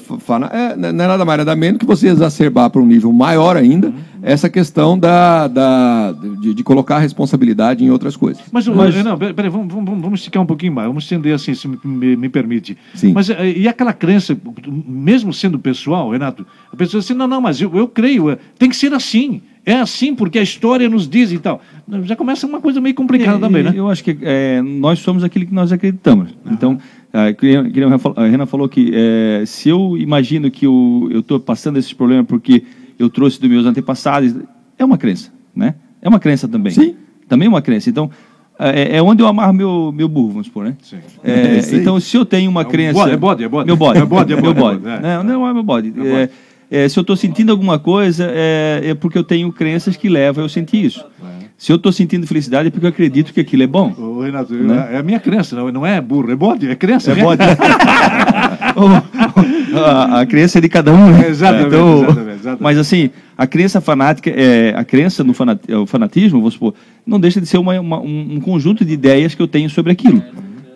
[0.52, 3.88] é, não é nada mais nada menos que você exacerbar para um nível maior ainda.
[3.88, 8.42] Uhum essa questão da, da de, de, colocar a responsabilidade em outras coisas.
[8.50, 9.04] Mas, Mas...
[9.04, 12.28] não, peraí, vamos, vamos, vamos esticar um pouquinho mais, vamos estender assim, se me, me
[12.28, 12.76] permite.
[12.92, 13.12] Sim.
[13.12, 14.36] Mas eh, e aquela crença,
[14.84, 18.38] mesmo sendo pessoal, Renato, a pessoa diz assim, não, não, mas eu, eu creio, eh,
[18.58, 19.42] tem que ser assim.
[19.64, 21.60] É assim porque a história nos diz e tal.
[22.02, 23.72] Já começa uma coisa meio complicada é, também, né?
[23.74, 26.30] Eu acho que é, nós somos aquilo que nós acreditamos.
[26.44, 26.50] Ah.
[26.52, 26.78] Então,
[27.12, 31.92] é, que a Renan falou que é, se eu imagino que eu estou passando esses
[31.92, 32.62] problemas porque
[32.98, 34.34] eu trouxe dos meus antepassados.
[34.78, 35.74] É uma crença, né?
[36.00, 36.72] É uma crença também.
[36.72, 36.94] Sim.
[37.28, 37.90] Também é uma crença.
[37.90, 38.10] Então,
[38.58, 40.76] é, é onde eu amarro meu, meu burro, vamos supor, né?
[40.82, 40.98] Sim.
[41.22, 42.98] É, então, se eu tenho uma é crença...
[43.10, 43.66] É bode, é bode.
[43.66, 43.98] Meu bode.
[43.98, 44.42] É bode, é bode.
[44.42, 44.86] Meu bode.
[44.86, 45.00] É.
[45.00, 45.92] Não, não é meu bode.
[45.98, 46.28] É,
[46.70, 50.44] é, se eu estou sentindo alguma coisa, é, é, porque eu tenho crenças que levam
[50.44, 51.04] eu sentir isso.
[51.56, 53.94] Se eu estou sentindo felicidade é porque eu acredito que aquilo é bom.
[53.96, 54.90] Ô, Renato, né?
[54.92, 57.12] é a minha crença, não, não é burro, é bode, é crença.
[57.12, 57.42] É bode.
[59.84, 61.28] a, a crença é de cada um, né?
[61.28, 65.86] Exatamente, então, exatamente, exatamente, Mas assim, a crença fanática, é, a crença no fanat, o
[65.86, 66.74] fanatismo, vamos supor,
[67.06, 70.22] não deixa de ser uma, uma, um, conjunto de ideias que eu tenho sobre aquilo.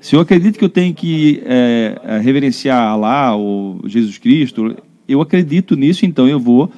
[0.00, 4.76] Se eu acredito que eu tenho que é, é reverenciar Allah ou Jesus Cristo,
[5.08, 6.70] eu acredito nisso, então eu vou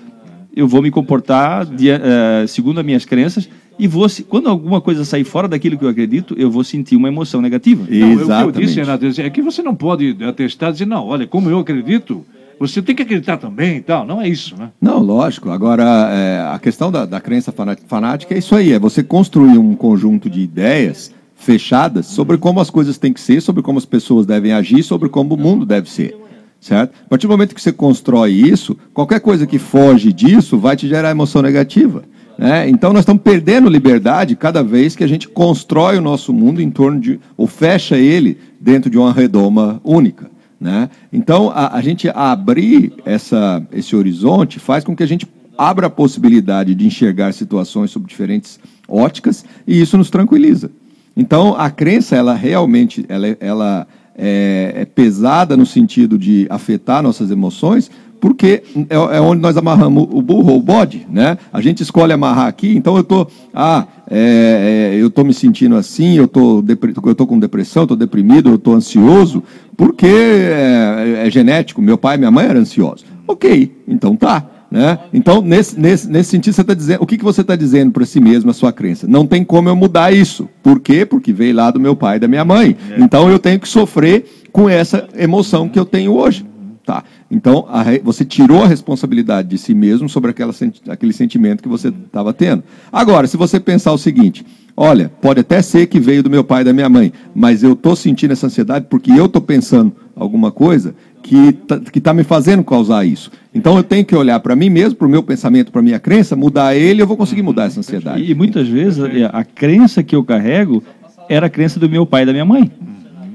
[0.54, 3.48] eu vou me comportar de, uh, segundo as minhas crenças
[3.82, 7.08] e vou, quando alguma coisa sair fora daquilo que eu acredito, eu vou sentir uma
[7.08, 7.84] emoção negativa.
[7.90, 8.48] Não, Exatamente.
[8.48, 11.26] O que eu disse, Renato, é que você não pode atestar e dizer, não, olha,
[11.26, 12.24] como eu acredito,
[12.60, 14.06] você tem que acreditar também e tal.
[14.06, 14.70] Não é isso, né?
[14.80, 15.50] Não, lógico.
[15.50, 17.52] Agora, é, a questão da, da crença
[17.88, 22.70] fanática é isso aí, é você construir um conjunto de ideias fechadas sobre como as
[22.70, 25.90] coisas têm que ser, sobre como as pessoas devem agir, sobre como o mundo deve
[25.90, 26.16] ser.
[26.60, 26.92] Certo?
[27.04, 30.86] A partir do momento que você constrói isso, qualquer coisa que foge disso vai te
[30.86, 32.04] gerar emoção negativa.
[32.42, 32.68] Né?
[32.68, 36.72] Então nós estamos perdendo liberdade cada vez que a gente constrói o nosso mundo em
[36.72, 40.28] torno de, ou fecha ele dentro de uma redoma única.
[40.60, 40.90] Né?
[41.12, 45.24] Então a, a gente abrir essa, esse horizonte faz com que a gente
[45.56, 50.68] abra a possibilidade de enxergar situações sob diferentes óticas e isso nos tranquiliza.
[51.16, 53.86] Então a crença ela realmente ela, ela
[54.16, 57.88] é, é, pesada no sentido de afetar nossas emoções,
[58.22, 61.36] porque é, é, onde nós amarramos o burro ou o bode, né?
[61.52, 65.74] A gente escolhe amarrar aqui, então eu tô, ah, é, é eu tô me sentindo
[65.74, 66.64] assim, eu tô,
[67.04, 69.42] eu tô com depressão, estou deprimido, eu tô ansioso,
[69.76, 71.82] porque é, é genético.
[71.82, 73.04] Meu pai e minha mãe eram ansiosos.
[73.26, 74.46] Ok, então tá.
[74.70, 75.00] Né?
[75.12, 78.06] Então, nesse, nesse, nesse sentido, você está dizendo, o que, que você está dizendo para
[78.06, 79.08] si mesmo, a sua crença?
[79.08, 80.48] Não tem como eu mudar isso.
[80.62, 81.04] Por quê?
[81.04, 82.76] Porque veio lá do meu pai e da minha mãe.
[82.88, 83.00] É.
[83.00, 86.46] Então, eu tenho que sofrer com essa emoção que eu tenho hoje.
[86.84, 87.04] Tá.
[87.30, 90.52] Então, a, você tirou a responsabilidade de si mesmo sobre aquela,
[90.88, 92.64] aquele sentimento que você estava tendo.
[92.92, 94.44] Agora, se você pensar o seguinte:
[94.76, 97.74] olha, pode até ser que veio do meu pai e da minha mãe, mas eu
[97.74, 102.64] estou sentindo essa ansiedade porque eu estou pensando alguma coisa que está tá me fazendo
[102.64, 103.30] causar isso.
[103.54, 106.00] Então eu tenho que olhar para mim mesmo, para o meu pensamento, para a minha
[106.00, 108.28] crença, mudar ele, eu vou conseguir mudar essa ansiedade.
[108.28, 110.82] E, muitas vezes a, a crença que eu carrego
[111.28, 112.70] era a crença do meu pai e da minha mãe.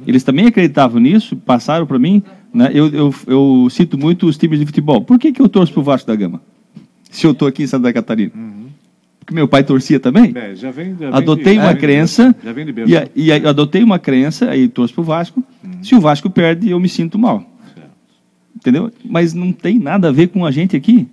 [0.05, 2.23] Eles também acreditavam nisso, passaram para mim.
[2.57, 2.71] Né?
[2.73, 5.01] Eu, eu, eu, cito muito os times de futebol.
[5.01, 6.41] Por que, que eu torço para o Vasco da Gama?
[7.11, 8.31] Se eu estou aqui em Santa Catarina.
[8.35, 8.67] Uhum.
[9.19, 10.33] Porque meu pai torcia também.
[10.35, 12.35] É, já vem, já adotei de, uma crença.
[13.15, 15.43] e, e, adotei uma crença, aí torço para o Vasco.
[15.63, 15.83] Uhum.
[15.83, 17.45] Se o Vasco perde, eu me sinto mal
[18.57, 18.91] entendeu?
[19.05, 21.07] Mas não tem nada a ver com a gente aqui.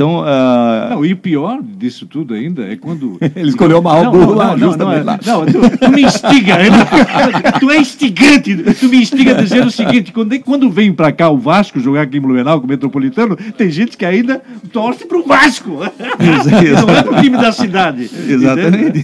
[0.00, 0.94] Então, uh...
[0.94, 3.18] não, e o pior disso tudo ainda é quando.
[3.36, 5.20] Ele escolheu uma o burro lá, justamente lá.
[5.26, 6.56] Não, tu, tu me instiga,
[7.60, 11.28] tu é instigante, tu me instiga a dizer o seguinte: quando, quando vem para cá
[11.28, 14.40] o Vasco jogar aqui em Blumenau com o Metropolitano, tem gente que ainda
[14.72, 15.68] torce para o Vasco.
[15.76, 18.10] não é o time da cidade.
[18.26, 19.00] Exatamente.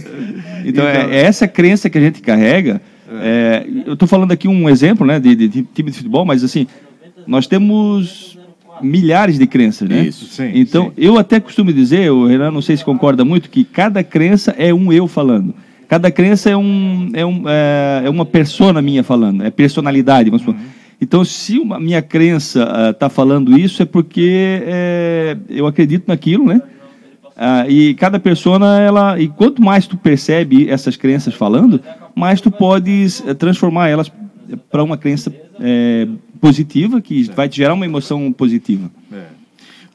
[0.65, 2.81] Então, então, é essa crença que a gente carrega.
[3.21, 3.63] É.
[3.63, 6.43] É, eu estou falando aqui um exemplo né, de, de, de time de futebol, mas
[6.43, 6.65] assim,
[7.27, 8.36] nós temos
[8.81, 10.01] milhares de crenças, né?
[10.01, 10.51] Isso, sim.
[10.53, 10.91] Então, sim.
[10.97, 14.73] eu até costumo dizer, o Renan não sei se concorda muito, que cada crença é
[14.73, 15.53] um eu falando.
[15.87, 20.45] Cada crença é, um, é, um, é, é uma persona minha falando, é personalidade, vamos
[20.45, 20.55] uhum.
[20.99, 26.45] Então, se a minha crença está uh, falando isso, é porque é, eu acredito naquilo,
[26.45, 26.59] né?
[27.37, 31.79] Uh, e cada persona, ela, e quanto mais tu percebe essas crenças falando,
[32.15, 34.11] mais tu podes uh, transformar elas
[34.71, 36.07] para uma crença é,
[36.37, 37.35] positiva, que certo.
[37.35, 38.89] vai te gerar uma emoção positiva.
[39.11, 39.25] É.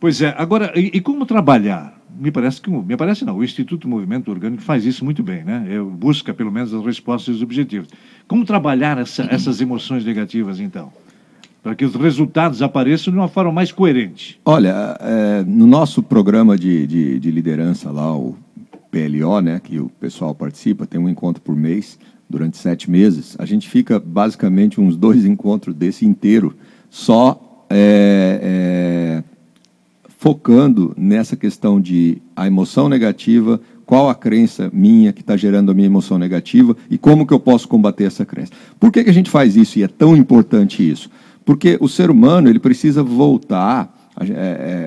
[0.01, 1.97] Pois é, agora, e, e, como trabalhar?
[2.19, 5.67] Me parece que, me parece não, o Instituto Movimento Orgânico faz isso muito bem, né?
[5.71, 7.89] Eu busca pelo menos as respostas e os objetivos.
[8.27, 10.93] Como trabalhar essa, essas emoções negativas, então?
[11.63, 14.41] Para que os resultados apareçam de uma forma mais coerente.
[14.45, 18.37] Olha, é, no nosso programa de, de, de liderança lá, o
[18.91, 21.99] PLO, né, que o pessoal participa, tem um encontro por mês
[22.33, 26.57] durante sete meses, a gente fica basicamente uns dois encontros desse inteiro
[26.89, 29.25] só é, é,
[30.19, 35.75] focando nessa questão de a emoção negativa, qual a crença minha que está gerando a
[35.75, 38.53] minha emoção negativa e como que eu posso combater essa crença.
[38.81, 41.11] Por que, que a gente faz isso e é tão importante isso?
[41.45, 44.25] Porque o ser humano ele precisa voltar é,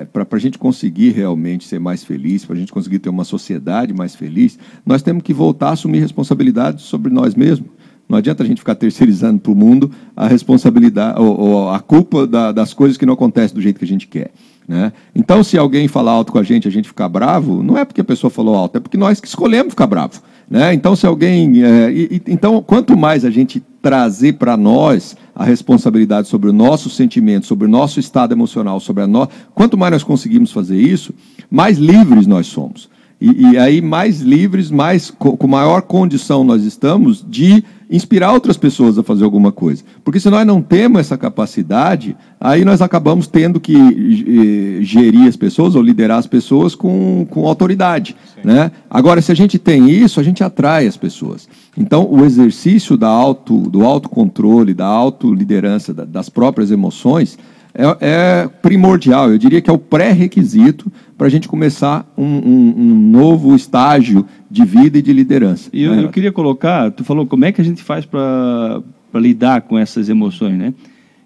[0.02, 3.24] é, para a gente conseguir realmente ser mais feliz, para a gente conseguir ter uma
[3.24, 7.68] sociedade mais feliz, nós temos que voltar a assumir responsabilidade sobre nós mesmos.
[8.08, 12.24] Não adianta a gente ficar terceirizando para o mundo a responsabilidade ou, ou a culpa
[12.24, 14.30] da, das coisas que não acontecem do jeito que a gente quer.
[14.68, 14.92] Né?
[15.14, 18.00] Então, se alguém falar alto com a gente, a gente ficar bravo, não é porque
[18.00, 20.20] a pessoa falou alto, é porque nós que escolhemos ficar bravo.
[20.48, 20.72] Né?
[20.72, 21.64] Então, se alguém.
[21.64, 26.88] É, e, então, quanto mais a gente trazer para nós a responsabilidade sobre o nosso
[26.88, 29.06] sentimento, sobre o nosso estado emocional, sobre a
[29.54, 31.12] quanto mais nós conseguimos fazer isso,
[31.50, 32.88] mais livres nós somos.
[33.20, 38.98] E, e aí, mais livres, mais com maior condição nós estamos de inspirar outras pessoas
[38.98, 39.84] a fazer alguma coisa.
[40.04, 45.36] Porque se nós não temos essa capacidade, aí nós acabamos tendo que eh, gerir as
[45.36, 48.16] pessoas ou liderar as pessoas com, com autoridade.
[48.42, 48.70] Né?
[48.90, 51.48] Agora, se a gente tem isso, a gente atrai as pessoas.
[51.76, 57.38] Então, o exercício da auto, do autocontrole, da autoliderança, das próprias emoções,
[57.76, 62.74] é, é primordial, eu diria que é o pré-requisito para a gente começar um, um,
[62.76, 65.68] um, novo estágio de vida e de liderança.
[65.72, 66.04] E eu, né?
[66.04, 68.82] eu queria colocar, tu falou como é que a gente faz para
[69.14, 70.72] lidar com essas emoções, né?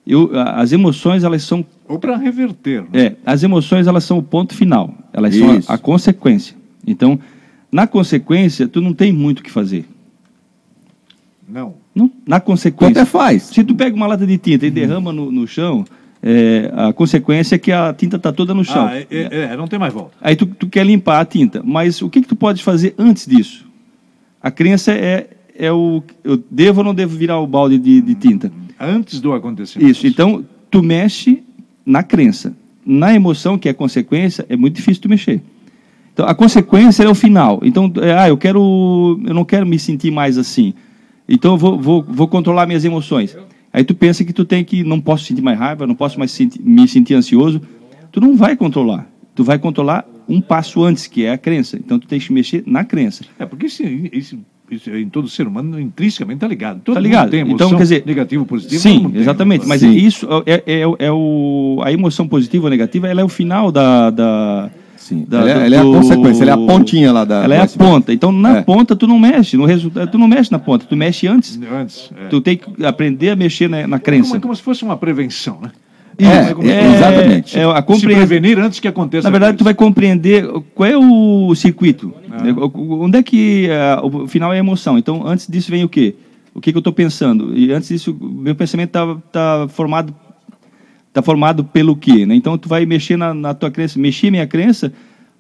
[0.07, 2.83] Eu, as emoções elas são ou para reverter.
[2.83, 2.89] Né?
[2.93, 5.63] É, as emoções elas são o ponto final, elas Isso.
[5.63, 6.57] são a, a consequência.
[6.85, 7.19] Então,
[7.71, 9.85] na consequência, tu não tem muito o que fazer.
[11.49, 11.75] Não.
[11.95, 12.95] não na consequência.
[12.95, 13.43] Quanto é faz?
[13.45, 15.85] Se tu pega uma lata de tinta e derrama no, no chão,
[16.23, 18.87] é, a consequência é que a tinta está toda no chão.
[18.87, 20.13] Ah, é, é, é, não tem mais volta.
[20.21, 23.27] Aí tu, tu, quer limpar a tinta, mas o que, que tu pode fazer antes
[23.27, 23.67] disso?
[24.43, 28.15] A crença é, é o eu devo ou não devo virar o balde de, de
[28.15, 28.53] tinta?
[28.79, 29.91] Antes do acontecimento.
[29.91, 30.07] Isso.
[30.07, 31.43] Então tu mexe
[31.85, 32.55] na crença.
[32.85, 35.41] Na emoção, que é consequência, é muito difícil tu mexer.
[36.13, 37.61] Então a consequência é o final.
[37.63, 40.75] Então, é, ah, eu quero, eu não quero me sentir mais assim.
[41.27, 43.37] Então eu vou, vou, vou controlar minhas emoções.
[43.73, 46.31] Aí tu pensa que tu tem que, não posso sentir mais raiva, não posso mais
[46.31, 47.61] sentir, me sentir ansioso.
[48.11, 49.09] Tu não vai controlar.
[49.35, 51.77] Tu vai controlar um passo antes, que é a crença.
[51.77, 53.25] Então tu tem que mexer na crença.
[53.39, 54.39] É, porque isso,
[54.93, 56.81] em todo ser humano intrinsecamente está ligado.
[56.81, 57.31] Todo tá ligado.
[57.31, 58.81] tem emoção então, quer dizer, negativo, positivo.
[58.81, 59.67] Sim, exatamente.
[59.67, 59.93] Mas sim.
[59.93, 64.11] isso é, é, é, o, a emoção positiva ou negativa, ela é o final da,
[64.11, 65.25] da Sim.
[65.27, 67.43] Da, ela, é, ela é a consequência, ela é a pontinha lá da.
[67.43, 68.13] Ela é a ponta.
[68.13, 68.63] Então na é.
[68.63, 71.59] ponta tu não mexe, no resultado tu não mexe na ponta, tu mexe antes.
[71.73, 72.13] Antes.
[72.17, 72.29] É.
[72.29, 74.31] Tu tem que aprender a mexer na, na crença.
[74.33, 75.71] Como, como se fosse uma prevenção, né?
[76.19, 77.59] É, é, exatamente.
[77.59, 78.13] É, a compre...
[78.13, 79.27] Se prevenir antes que aconteça.
[79.27, 82.13] Na verdade, tu vai compreender qual é o circuito.
[82.31, 82.43] Ah.
[82.75, 83.69] Onde é que
[84.03, 84.99] uh, o final é a emoção.
[84.99, 86.15] Então, antes disso vem o quê?
[86.55, 87.57] O que, que eu estou pensando?
[87.57, 90.15] E antes disso, meu pensamento está tá formado
[91.11, 92.25] está formado pelo quê?
[92.25, 92.35] Né?
[92.35, 93.99] Então, tu vai mexer na, na tua crença.
[93.99, 94.93] Mexer minha crença,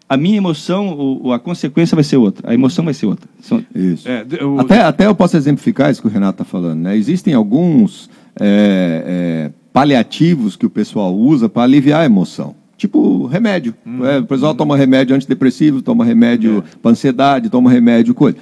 [0.08, 2.50] a minha emoção, o, a consequência vai ser outra.
[2.50, 3.28] A emoção vai ser outra.
[3.40, 3.64] São...
[3.74, 4.08] Isso.
[4.08, 4.58] É, eu...
[4.58, 6.80] até, até eu posso exemplificar isso que o Renato está falando.
[6.80, 6.96] Né?
[6.96, 12.56] Existem alguns é, é, paliativos que o pessoal usa para aliviar a emoção.
[12.76, 13.74] Tipo remédio.
[13.86, 14.56] Hum, é, o pessoal hum.
[14.56, 16.78] toma remédio antidepressivo, toma remédio é.
[16.82, 18.36] para ansiedade, toma remédio coisa.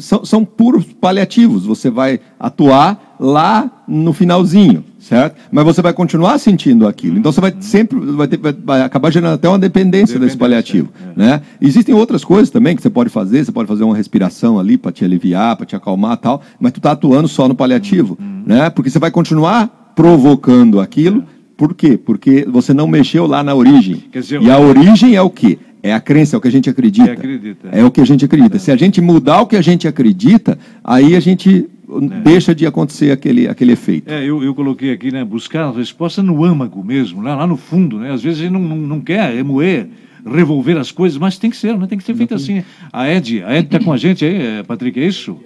[0.00, 1.66] São, são puros paliativos.
[1.66, 5.36] Você vai atuar lá no finalzinho, certo?
[5.50, 7.18] Mas você vai continuar sentindo aquilo.
[7.18, 10.88] Então você vai sempre vai, ter, vai acabar gerando até uma dependência, dependência desse paliativo,
[11.16, 11.18] é.
[11.18, 11.42] né?
[11.60, 13.44] Existem outras coisas também que você pode fazer.
[13.44, 16.40] Você pode fazer uma respiração ali para te aliviar, para te acalmar, tal.
[16.58, 18.70] Mas tu está atuando só no paliativo, hum, né?
[18.70, 21.24] Porque você vai continuar provocando aquilo
[21.62, 21.96] por quê?
[21.96, 24.02] Porque você não mexeu lá na origem.
[24.12, 25.58] Dizer, e a origem é o quê?
[25.80, 27.10] É a crença, é o que a gente acredita.
[27.10, 27.68] É, acredita.
[27.70, 28.56] é o que a gente acredita.
[28.56, 28.58] É.
[28.58, 31.68] Se a gente mudar o que a gente acredita, aí a gente
[31.98, 32.20] é.
[32.20, 34.10] deixa de acontecer aquele, aquele efeito.
[34.10, 37.56] É, eu, eu coloquei aqui, né, buscar a resposta no âmago mesmo, lá, lá no
[37.56, 38.12] fundo, né?
[38.12, 39.88] Às vezes a gente não, não, não quer remoer,
[40.24, 41.86] revolver as coisas, mas tem que ser, né?
[41.86, 42.64] Tem que ser feito assim.
[42.92, 45.38] A Ed, a Ed está com a gente aí, é, Patrick, é isso?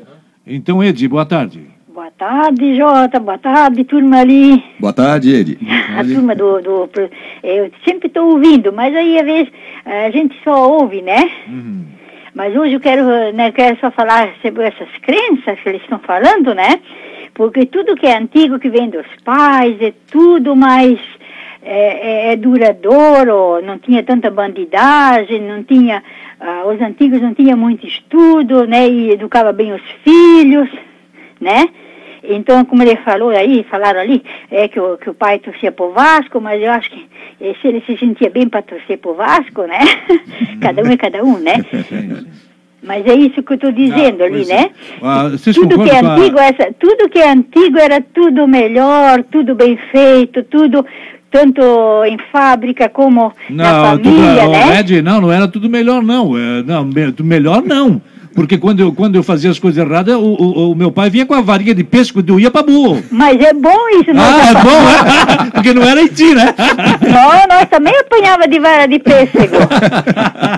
[0.47, 1.77] Então, Ed, boa tarde.
[1.97, 3.19] Boa tarde, Jota.
[3.19, 4.63] Boa tarde, turma ali.
[4.79, 5.59] Boa tarde, Edi.
[5.97, 6.91] A turma do, do.
[7.43, 9.53] Eu sempre estou ouvindo, mas aí às vezes
[9.85, 11.31] a gente só ouve, né?
[11.49, 11.96] Uhum.
[12.37, 16.55] Mas hoje eu quero, né, quero só falar sobre essas crenças que eles estão falando,
[16.55, 16.81] né?
[17.33, 20.99] Porque tudo que é antigo, que vem dos pais, é tudo mais
[21.63, 26.05] é, é, é duradouro, não tinha tanta bandidagem, não tinha,
[26.39, 28.87] ah, os antigos não tinham muito estudo, né?
[28.87, 30.69] E educava bem os filhos,
[31.41, 31.71] né?
[32.29, 35.93] Então, como ele falou aí, falaram ali, é que o, que o pai torcia pro
[35.93, 37.09] Vasco, mas eu acho que
[37.39, 39.79] se ele se sentia bem para torcer pro Vasco, né?
[40.61, 41.65] cada um é cada um, né?
[42.83, 44.71] Mas é isso que eu estou dizendo Não, ali, né?
[45.03, 49.77] Ah, tudo que é antigo, essa, tudo que é antigo era tudo melhor, tudo bem
[49.91, 50.87] feito, tudo
[51.29, 51.61] tanto
[52.07, 54.81] em fábrica como não, na família, tudo, né?
[54.81, 56.39] Ed, não, não era tudo melhor, não.
[56.39, 56.89] É, não,
[57.25, 58.01] melhor não.
[58.37, 61.25] Porque quando eu, quando eu fazia as coisas erradas, o, o, o meu pai vinha
[61.25, 63.03] com a varinha de pesco e ia para burro.
[63.11, 65.51] Mas é bom isso, não Ah, é bom, é?
[65.57, 66.55] Porque não era em ti, né?
[67.01, 69.57] Não, nós também apanhava de vara de pêssego.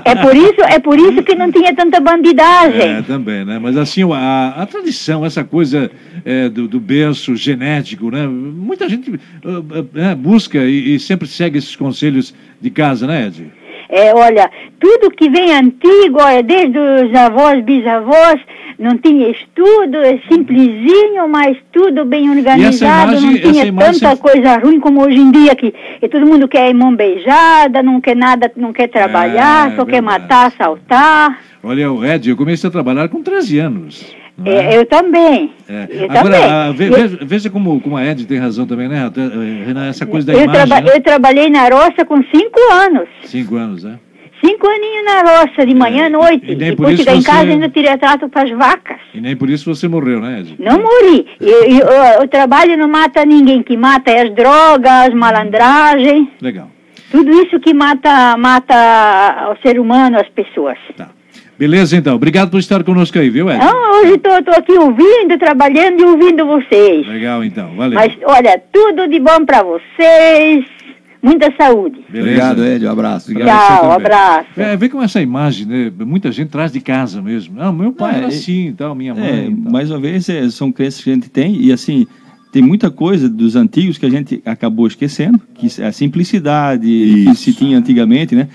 [0.05, 2.81] É por isso, é por isso que não tinha tanta bandidagem.
[2.81, 3.61] É, também, né?
[3.61, 5.89] Mas assim, a, a tradição, essa coisa
[6.25, 8.27] é, do, do berço genético, né?
[8.27, 9.19] Muita gente uh,
[9.59, 13.58] uh, busca e, e sempre segue esses conselhos de casa, né, Ed?
[13.89, 18.39] É, olha, tudo que vem antigo, olha, desde os avós, bisavós,
[18.79, 24.79] não tinha estudo, é simplesinho, mas tudo bem organizado, imagem, não tinha tanta coisa ruim
[24.79, 25.75] como hoje em dia que
[26.11, 29.91] todo mundo quer mão beijada, não quer nada, não quer trabalhar, é, só verdade.
[29.91, 31.41] quer matar, assaltar.
[31.63, 34.17] Olha, o Ed, eu comecei a trabalhar com 13 anos.
[34.45, 35.53] É, é, eu também.
[35.69, 35.89] É.
[35.91, 36.45] Eu Agora, também.
[36.45, 39.11] A, veja, veja, como, como a Ed tem razão também, né,
[39.67, 39.89] Renan?
[39.89, 40.67] Essa coisa da eu imagem.
[40.67, 40.97] Traba né?
[40.97, 43.09] Eu trabalhei na roça com cinco anos.
[43.25, 43.99] Cinco anos, né?
[44.45, 46.53] Cinco aninhos na roça, de manhã à é, noite.
[46.53, 48.99] E Depois chegar em casa ainda tirei trato para as vacas.
[49.13, 50.55] E nem por isso você morreu, né, Ed?
[50.61, 51.27] Não morri.
[52.23, 53.63] o trabalho não mata ninguém.
[53.65, 56.31] que mata é as drogas, malandragem.
[56.41, 56.71] Legal.
[57.11, 60.79] Tudo isso que mata, mata o ser humano, as pessoas.
[60.97, 61.09] Tá.
[61.59, 62.15] Beleza, então.
[62.15, 63.59] Obrigado por estar conosco aí, viu, Ed?
[63.59, 67.07] Não, hoje estou aqui ouvindo, trabalhando e ouvindo vocês.
[67.07, 67.75] Legal, então.
[67.75, 67.99] Valeu.
[67.99, 70.65] Mas, olha, tudo de bom para vocês.
[71.21, 71.99] Muita saúde.
[72.09, 72.31] Beleza.
[72.31, 72.87] Obrigado, Ed.
[72.87, 73.31] Um abraço.
[73.33, 74.49] Obrigado Tchau, um abraço.
[74.57, 75.93] É, vê com essa imagem, né?
[75.99, 77.57] Muita gente traz de casa mesmo.
[77.57, 79.47] Não, meu pai é, era assim, tal, minha mãe.
[79.47, 82.07] É, mais uma vez, é, são crenças que a gente tem e assim
[82.53, 87.31] tem muita coisa dos antigos que a gente acabou esquecendo, que a simplicidade Isso.
[87.31, 88.49] que se tinha antigamente, né?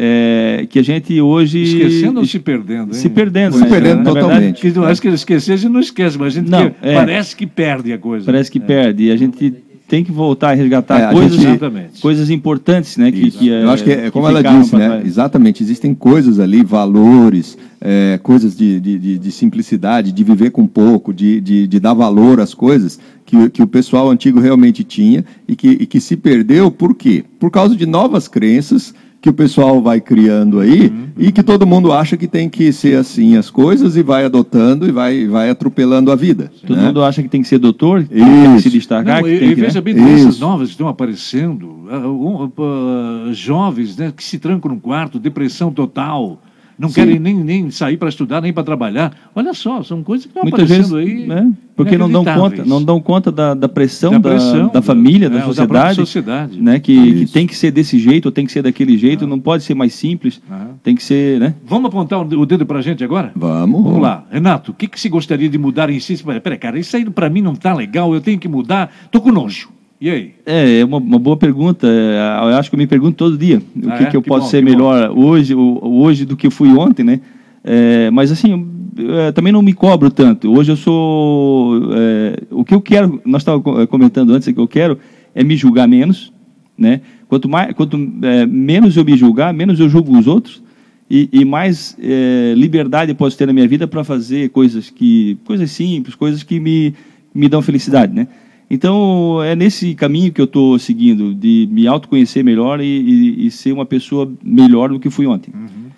[0.00, 1.60] É, que a gente hoje.
[1.60, 2.94] Esquecendo ou se perdendo?
[2.94, 3.00] Hein?
[3.00, 3.54] Se perdendo.
[3.54, 3.68] Se né?
[3.68, 4.62] perdendo totalmente.
[4.62, 6.94] Verdade, que, acho que esquecer a gente não esquece, mas a gente não, que, é,
[6.94, 8.24] parece que perde a coisa.
[8.24, 8.60] Parece que é.
[8.60, 9.06] perde.
[9.06, 9.54] E a gente
[9.88, 13.10] tem que voltar a resgatar é, coisas, gente, coisas importantes, né?
[13.10, 15.02] Que, que Eu acho que é como ela disse, né?
[15.04, 15.64] Exatamente.
[15.64, 21.40] Existem coisas ali, valores, é, coisas de, de, de, simplicidade, de viver com pouco, de,
[21.40, 25.68] de, de, dar valor às coisas que, que o pessoal antigo realmente tinha e que,
[25.68, 27.24] e que se perdeu por quê?
[27.40, 31.08] Por causa de novas crenças que o pessoal vai criando aí uhum.
[31.16, 34.86] e que todo mundo acha que tem que ser assim as coisas e vai adotando
[34.86, 36.52] e vai, vai atropelando a vida.
[36.64, 36.86] Todo né?
[36.86, 39.20] mundo acha que tem que ser doutor, que tem que se destacar.
[39.20, 39.80] Não, e, tem e veja né?
[39.80, 44.80] bem, doenças novas que estão aparecendo, uh, uh, uh, jovens né, que se trancam no
[44.80, 46.40] quarto, depressão total
[46.78, 46.94] não Sim.
[46.94, 49.12] querem nem, nem sair para estudar, nem para trabalhar.
[49.34, 51.26] Olha só, são coisas que estão Muitas aparecendo vezes, aí.
[51.26, 51.52] Né?
[51.74, 55.28] Porque não dão conta, não dão conta da, da pressão, da, pressão, da, da família,
[55.28, 56.60] da, é, sociedade, da sociedade.
[56.60, 56.78] Né?
[56.78, 59.40] Que, que, tem que ser desse jeito, ou tem que ser daquele jeito, não, não
[59.40, 60.40] pode ser mais simples,
[60.82, 61.40] tem que ser.
[61.40, 61.54] Né?
[61.66, 63.32] Vamos apontar o dedo para a gente agora?
[63.34, 63.82] Vamos.
[63.82, 64.24] Vamos lá.
[64.30, 66.22] Renato, o que, que se gostaria de mudar em si?
[66.42, 69.32] Peraí, cara, isso aí para mim não está legal, eu tenho que mudar, estou com
[69.32, 69.68] nojo.
[70.00, 70.34] E aí?
[70.46, 71.86] É, é uma, uma boa pergunta.
[71.86, 74.06] É, eu acho que eu me pergunto todo dia o ah, que, é?
[74.06, 75.26] que eu que posso bom, ser melhor bom.
[75.26, 77.20] hoje, hoje do que eu fui ontem, né?
[77.64, 80.52] É, mas assim, eu, também não me cobro tanto.
[80.52, 81.92] Hoje eu sou.
[81.94, 84.98] É, o que eu quero, nós estávamos comentando antes, é que eu quero
[85.34, 86.32] é me julgar menos,
[86.76, 87.00] né?
[87.28, 90.62] Quanto, mais, quanto é, menos eu me julgar, menos eu julgo os outros.
[91.10, 95.38] E, e mais é, liberdade eu posso ter na minha vida para fazer coisas que
[95.44, 96.94] coisas simples, coisas que me,
[97.34, 98.28] me dão felicidade, né?
[98.70, 103.50] Então, é nesse caminho que eu estou seguindo, de me autoconhecer melhor e, e, e,
[103.50, 105.52] ser uma pessoa melhor do que fui ontem.
[105.54, 105.88] Uhum.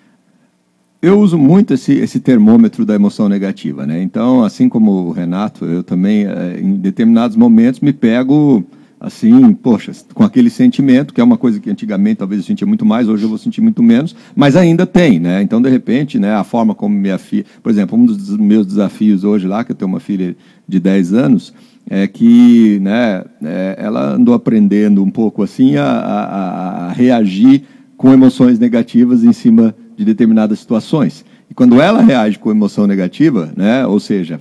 [1.01, 4.01] Eu uso muito esse, esse termômetro da emoção negativa, né?
[4.01, 8.63] Então, assim como o Renato, eu também, eh, em determinados momentos, me pego
[9.01, 12.85] assim, poxa, com aquele sentimento, que é uma coisa que antigamente talvez eu sentia muito
[12.85, 15.41] mais, hoje eu vou sentir muito menos, mas ainda tem, né?
[15.41, 19.23] Então, de repente, né, a forma como minha filha, por exemplo, um dos meus desafios
[19.23, 20.35] hoje lá, que eu tenho uma filha
[20.67, 21.51] de 10 anos,
[21.89, 27.63] é que né, é, ela andou aprendendo um pouco assim a, a, a, reagir
[27.97, 31.25] com emoções negativas em cima de determinadas situações.
[31.49, 34.39] E quando ela reage com emoção negativa, né, ou seja,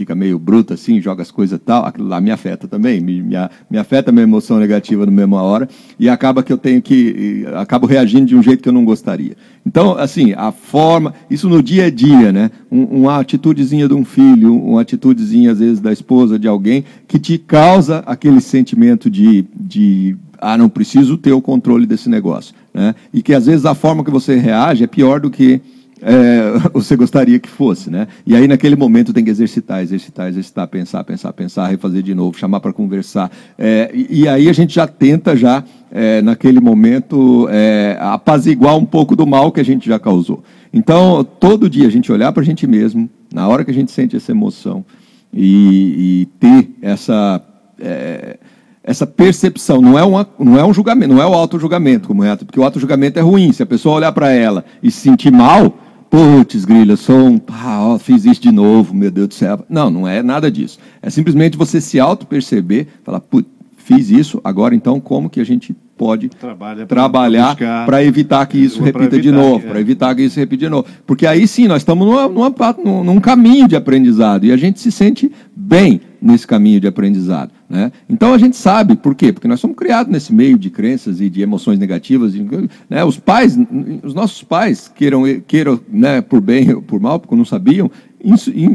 [0.00, 3.36] fica meio bruta assim, joga as coisas tal, aquilo lá me afeta também, me, me,
[3.70, 7.44] me afeta a minha emoção negativa na mesma hora e acaba que eu tenho que,
[7.54, 9.36] acabo reagindo de um jeito que eu não gostaria.
[9.64, 12.50] Então, assim, a forma, isso no dia a dia, né?
[12.72, 17.18] Um, uma atitudezinha de um filho, uma atitudezinha às vezes da esposa, de alguém, que
[17.18, 22.94] te causa aquele sentimento de, de ah, não preciso ter o controle desse negócio, né?
[23.12, 25.60] E que às vezes a forma que você reage é pior do que
[26.02, 28.08] é, você gostaria que fosse, né?
[28.26, 32.38] E aí naquele momento tem que exercitar, exercitar, exercitar, pensar, pensar, pensar, refazer de novo,
[32.38, 33.30] chamar para conversar.
[33.58, 38.84] É, e, e, aí a gente já tenta já é, naquele momento é, apaziguar um
[38.84, 40.42] pouco do mal que a gente já causou.
[40.72, 43.90] Então todo dia a gente olhar para a gente mesmo, na hora que a gente
[43.90, 44.84] sente essa emoção
[45.32, 47.42] e, e ter essa
[47.78, 48.38] é,
[48.82, 52.34] essa percepção, não é, uma, não é um julgamento, não é o auto-julgamento, como é,
[52.34, 53.52] porque o auto-julgamento é ruim.
[53.52, 55.74] Se a pessoa olhar para ela e se sentir mal,
[56.10, 59.64] putz, grila, sou um, ah, ó, fiz isso de novo, meu Deus do céu.
[59.68, 60.78] Não, não é nada disso.
[61.00, 65.74] É simplesmente você se auto-perceber, falar, putz, fiz isso, agora então como que a gente
[65.96, 69.68] pode Trabalha trabalhar para evitar que isso repita evitar, de novo, é.
[69.68, 70.86] para evitar que isso repita de novo.
[71.06, 72.54] Porque aí sim, nós estamos numa, numa,
[73.04, 77.52] num caminho de aprendizado e a gente se sente bem nesse caminho de aprendizado.
[77.70, 77.92] Né?
[78.08, 79.32] Então a gente sabe, por quê?
[79.32, 82.34] Porque nós somos criados nesse meio de crenças e de emoções negativas.
[82.88, 83.04] Né?
[83.04, 83.56] Os pais,
[84.02, 87.88] os nossos pais, queiram, queiram né, por bem ou por mal, porque não sabiam,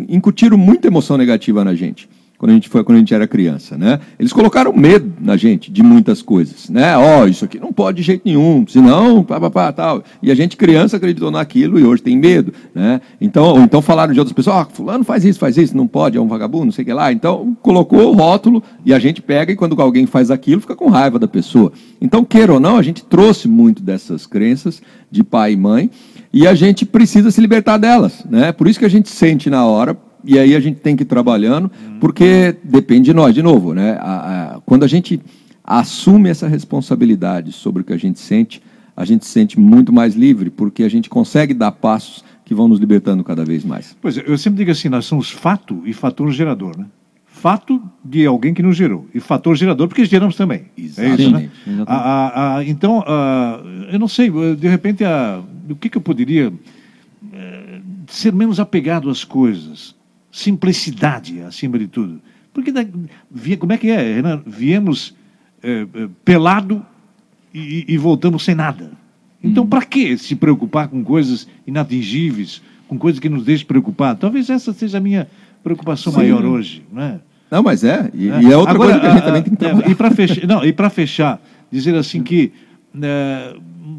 [0.07, 2.07] incutiram muita emoção negativa na gente.
[2.37, 3.99] Quando a gente foi quando a gente era criança, né?
[4.19, 6.95] Eles colocaram medo na gente de muitas coisas, né?
[6.97, 10.03] Ó, oh, isso aqui não pode de jeito nenhum, senão, pá, pá, pá, tal.
[10.21, 12.99] E a gente criança acreditou naquilo e hoje tem medo, né?
[13.19, 16.17] Então, ou então falaram de outras pessoas, oh, fulano faz isso, faz isso, não pode,
[16.17, 17.11] é um vagabundo, não sei o que lá.
[17.11, 20.89] Então, colocou o rótulo e a gente pega e quando alguém faz aquilo, fica com
[20.89, 21.71] raiva da pessoa.
[22.01, 25.89] Então, queira ou não, a gente trouxe muito dessas crenças de pai e mãe
[26.33, 28.51] e a gente precisa se libertar delas, né?
[28.51, 31.05] Por isso que a gente sente na hora, e aí a gente tem que ir
[31.05, 33.97] trabalhando, porque depende de nós, de novo, né?
[33.99, 35.21] A, a, quando a gente
[35.63, 38.61] assume essa responsabilidade sobre o que a gente sente,
[38.95, 42.67] a gente se sente muito mais livre, porque a gente consegue dar passos que vão
[42.67, 43.97] nos libertando cada vez mais.
[44.01, 46.85] Pois é, eu sempre digo assim, nós somos fato e fator gerador, né?
[47.25, 50.65] Fato de alguém que nos gerou, e fator gerador porque geramos também.
[50.77, 51.21] Exatamente.
[51.21, 51.49] É isso, né?
[52.65, 53.03] Então,
[53.91, 55.03] eu não sei, de repente,
[55.69, 56.51] o que, que eu poderia
[57.33, 59.95] eh, ser menos apegado às coisas,
[60.35, 62.21] simplicidade acima de tudo.
[62.53, 62.73] Porque
[63.57, 64.43] como é que é, Renan?
[64.45, 65.15] Viemos
[65.63, 65.87] é,
[66.25, 66.85] pelado
[67.53, 68.91] e, e, voltamos sem nada.
[69.41, 69.67] Então, hum.
[69.67, 74.19] para que se preocupar com coisas inatingíveis, com coisas que nos deixam preocupados?
[74.19, 75.25] Talvez essa seja a minha
[75.63, 76.19] preocupação Sim.
[76.19, 77.19] maior hoje, não é?
[77.49, 79.43] Não, mas é, e é, e é outra Agora, coisa que a gente a, também
[79.43, 79.89] tem que é, trabalhar.
[79.89, 82.51] E para fechar, não, e para fechar, dizer assim que
[83.01, 83.55] é,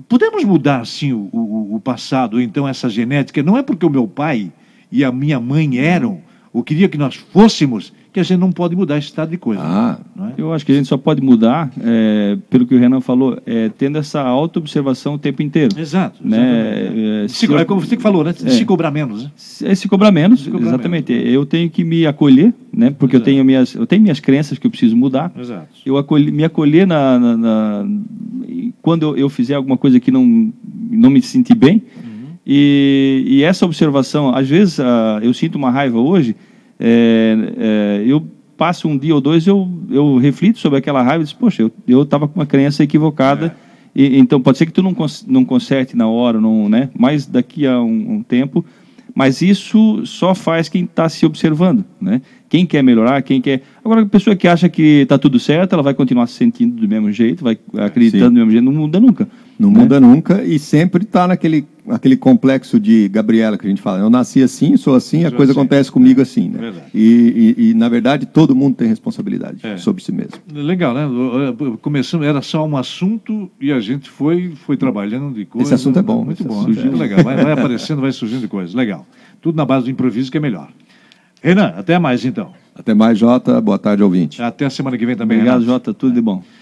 [0.07, 4.07] podemos mudar sim o, o, o passado, então essa genética, não é porque o meu
[4.07, 4.53] pai
[4.93, 6.21] e a minha mãe eram,
[6.57, 9.61] ou queria que nós fôssemos, que a gente não pode mudar esse estado de coisa.
[9.63, 10.41] Ah, é?
[10.41, 13.69] Eu acho que a gente só pode mudar, é, pelo que o Renan falou, é,
[13.69, 15.79] tendo essa auto-observação o tempo inteiro.
[15.79, 16.19] Exato.
[16.27, 17.25] Né?
[17.25, 18.31] É, se, é como você que falou, né?
[18.31, 18.49] É.
[18.49, 19.25] se cobrar menos.
[19.25, 19.31] Né?
[19.65, 21.13] É, se cobrar menos, se cobrar exatamente.
[21.13, 21.31] Menos.
[21.31, 22.89] Eu tenho que me acolher, né?
[22.99, 25.31] porque eu tenho, minhas, eu tenho minhas crenças que eu preciso mudar.
[25.39, 25.69] Exato.
[25.85, 27.87] Eu acolhi, me acolher na, na, na
[28.81, 30.51] quando eu, eu, fizer alguma coisa que não,
[30.91, 31.83] não me sentir bem.
[32.03, 32.29] Uhum.
[32.47, 36.35] E, e, essa observação, às vezes, uh, eu sinto uma raiva hoje
[36.79, 41.27] é, é, eu passo um dia ou dois, eu, eu reflito sobre aquela raiva e
[41.27, 43.55] digo, poxa, eu estava com uma crença equivocada.
[43.95, 44.03] É.
[44.03, 46.91] E, então, pode ser que tu não, cons não conserte na hora, não, né?
[46.99, 48.65] mas daqui a um, um tempo.
[49.15, 51.83] Mas isso só faz quem está se observando.
[51.99, 52.21] Né?
[52.51, 53.63] Quem quer melhorar, quem quer.
[53.87, 56.89] Agora, a pessoa que acha que está tudo certo, ela vai continuar se sentindo do
[56.89, 58.31] mesmo jeito, vai acreditando Sim.
[58.31, 59.29] do mesmo jeito, não muda nunca.
[59.57, 59.79] Não né?
[59.79, 64.01] muda nunca e sempre está naquele aquele complexo de Gabriela que a gente fala.
[64.01, 65.61] Eu nasci assim, sou assim, a coisa assim.
[65.61, 66.49] acontece comigo assim.
[66.49, 66.75] Né?
[66.93, 69.77] E, e, e, na verdade, todo mundo tem responsabilidade é.
[69.77, 70.33] sobre si mesmo.
[70.53, 71.07] Legal, né?
[71.81, 75.69] Começando, era só um assunto e a gente foi, foi trabalhando de coisas.
[75.69, 76.25] Esse assunto é bom.
[76.25, 76.65] Muito bom.
[76.65, 76.91] Muito é.
[76.91, 77.23] legal.
[77.23, 78.75] Vai, vai aparecendo, vai surgindo coisas.
[78.75, 79.07] Legal.
[79.41, 80.73] Tudo na base do improviso que é melhor.
[81.41, 82.53] Renan, até mais então.
[82.79, 83.61] Até mais, Jota.
[83.61, 84.43] Boa tarde, ouvinte.
[84.43, 85.39] Até a semana que vem também.
[85.39, 85.73] Obrigado, Renan.
[85.73, 85.95] Jota.
[85.95, 86.43] Tudo de bom.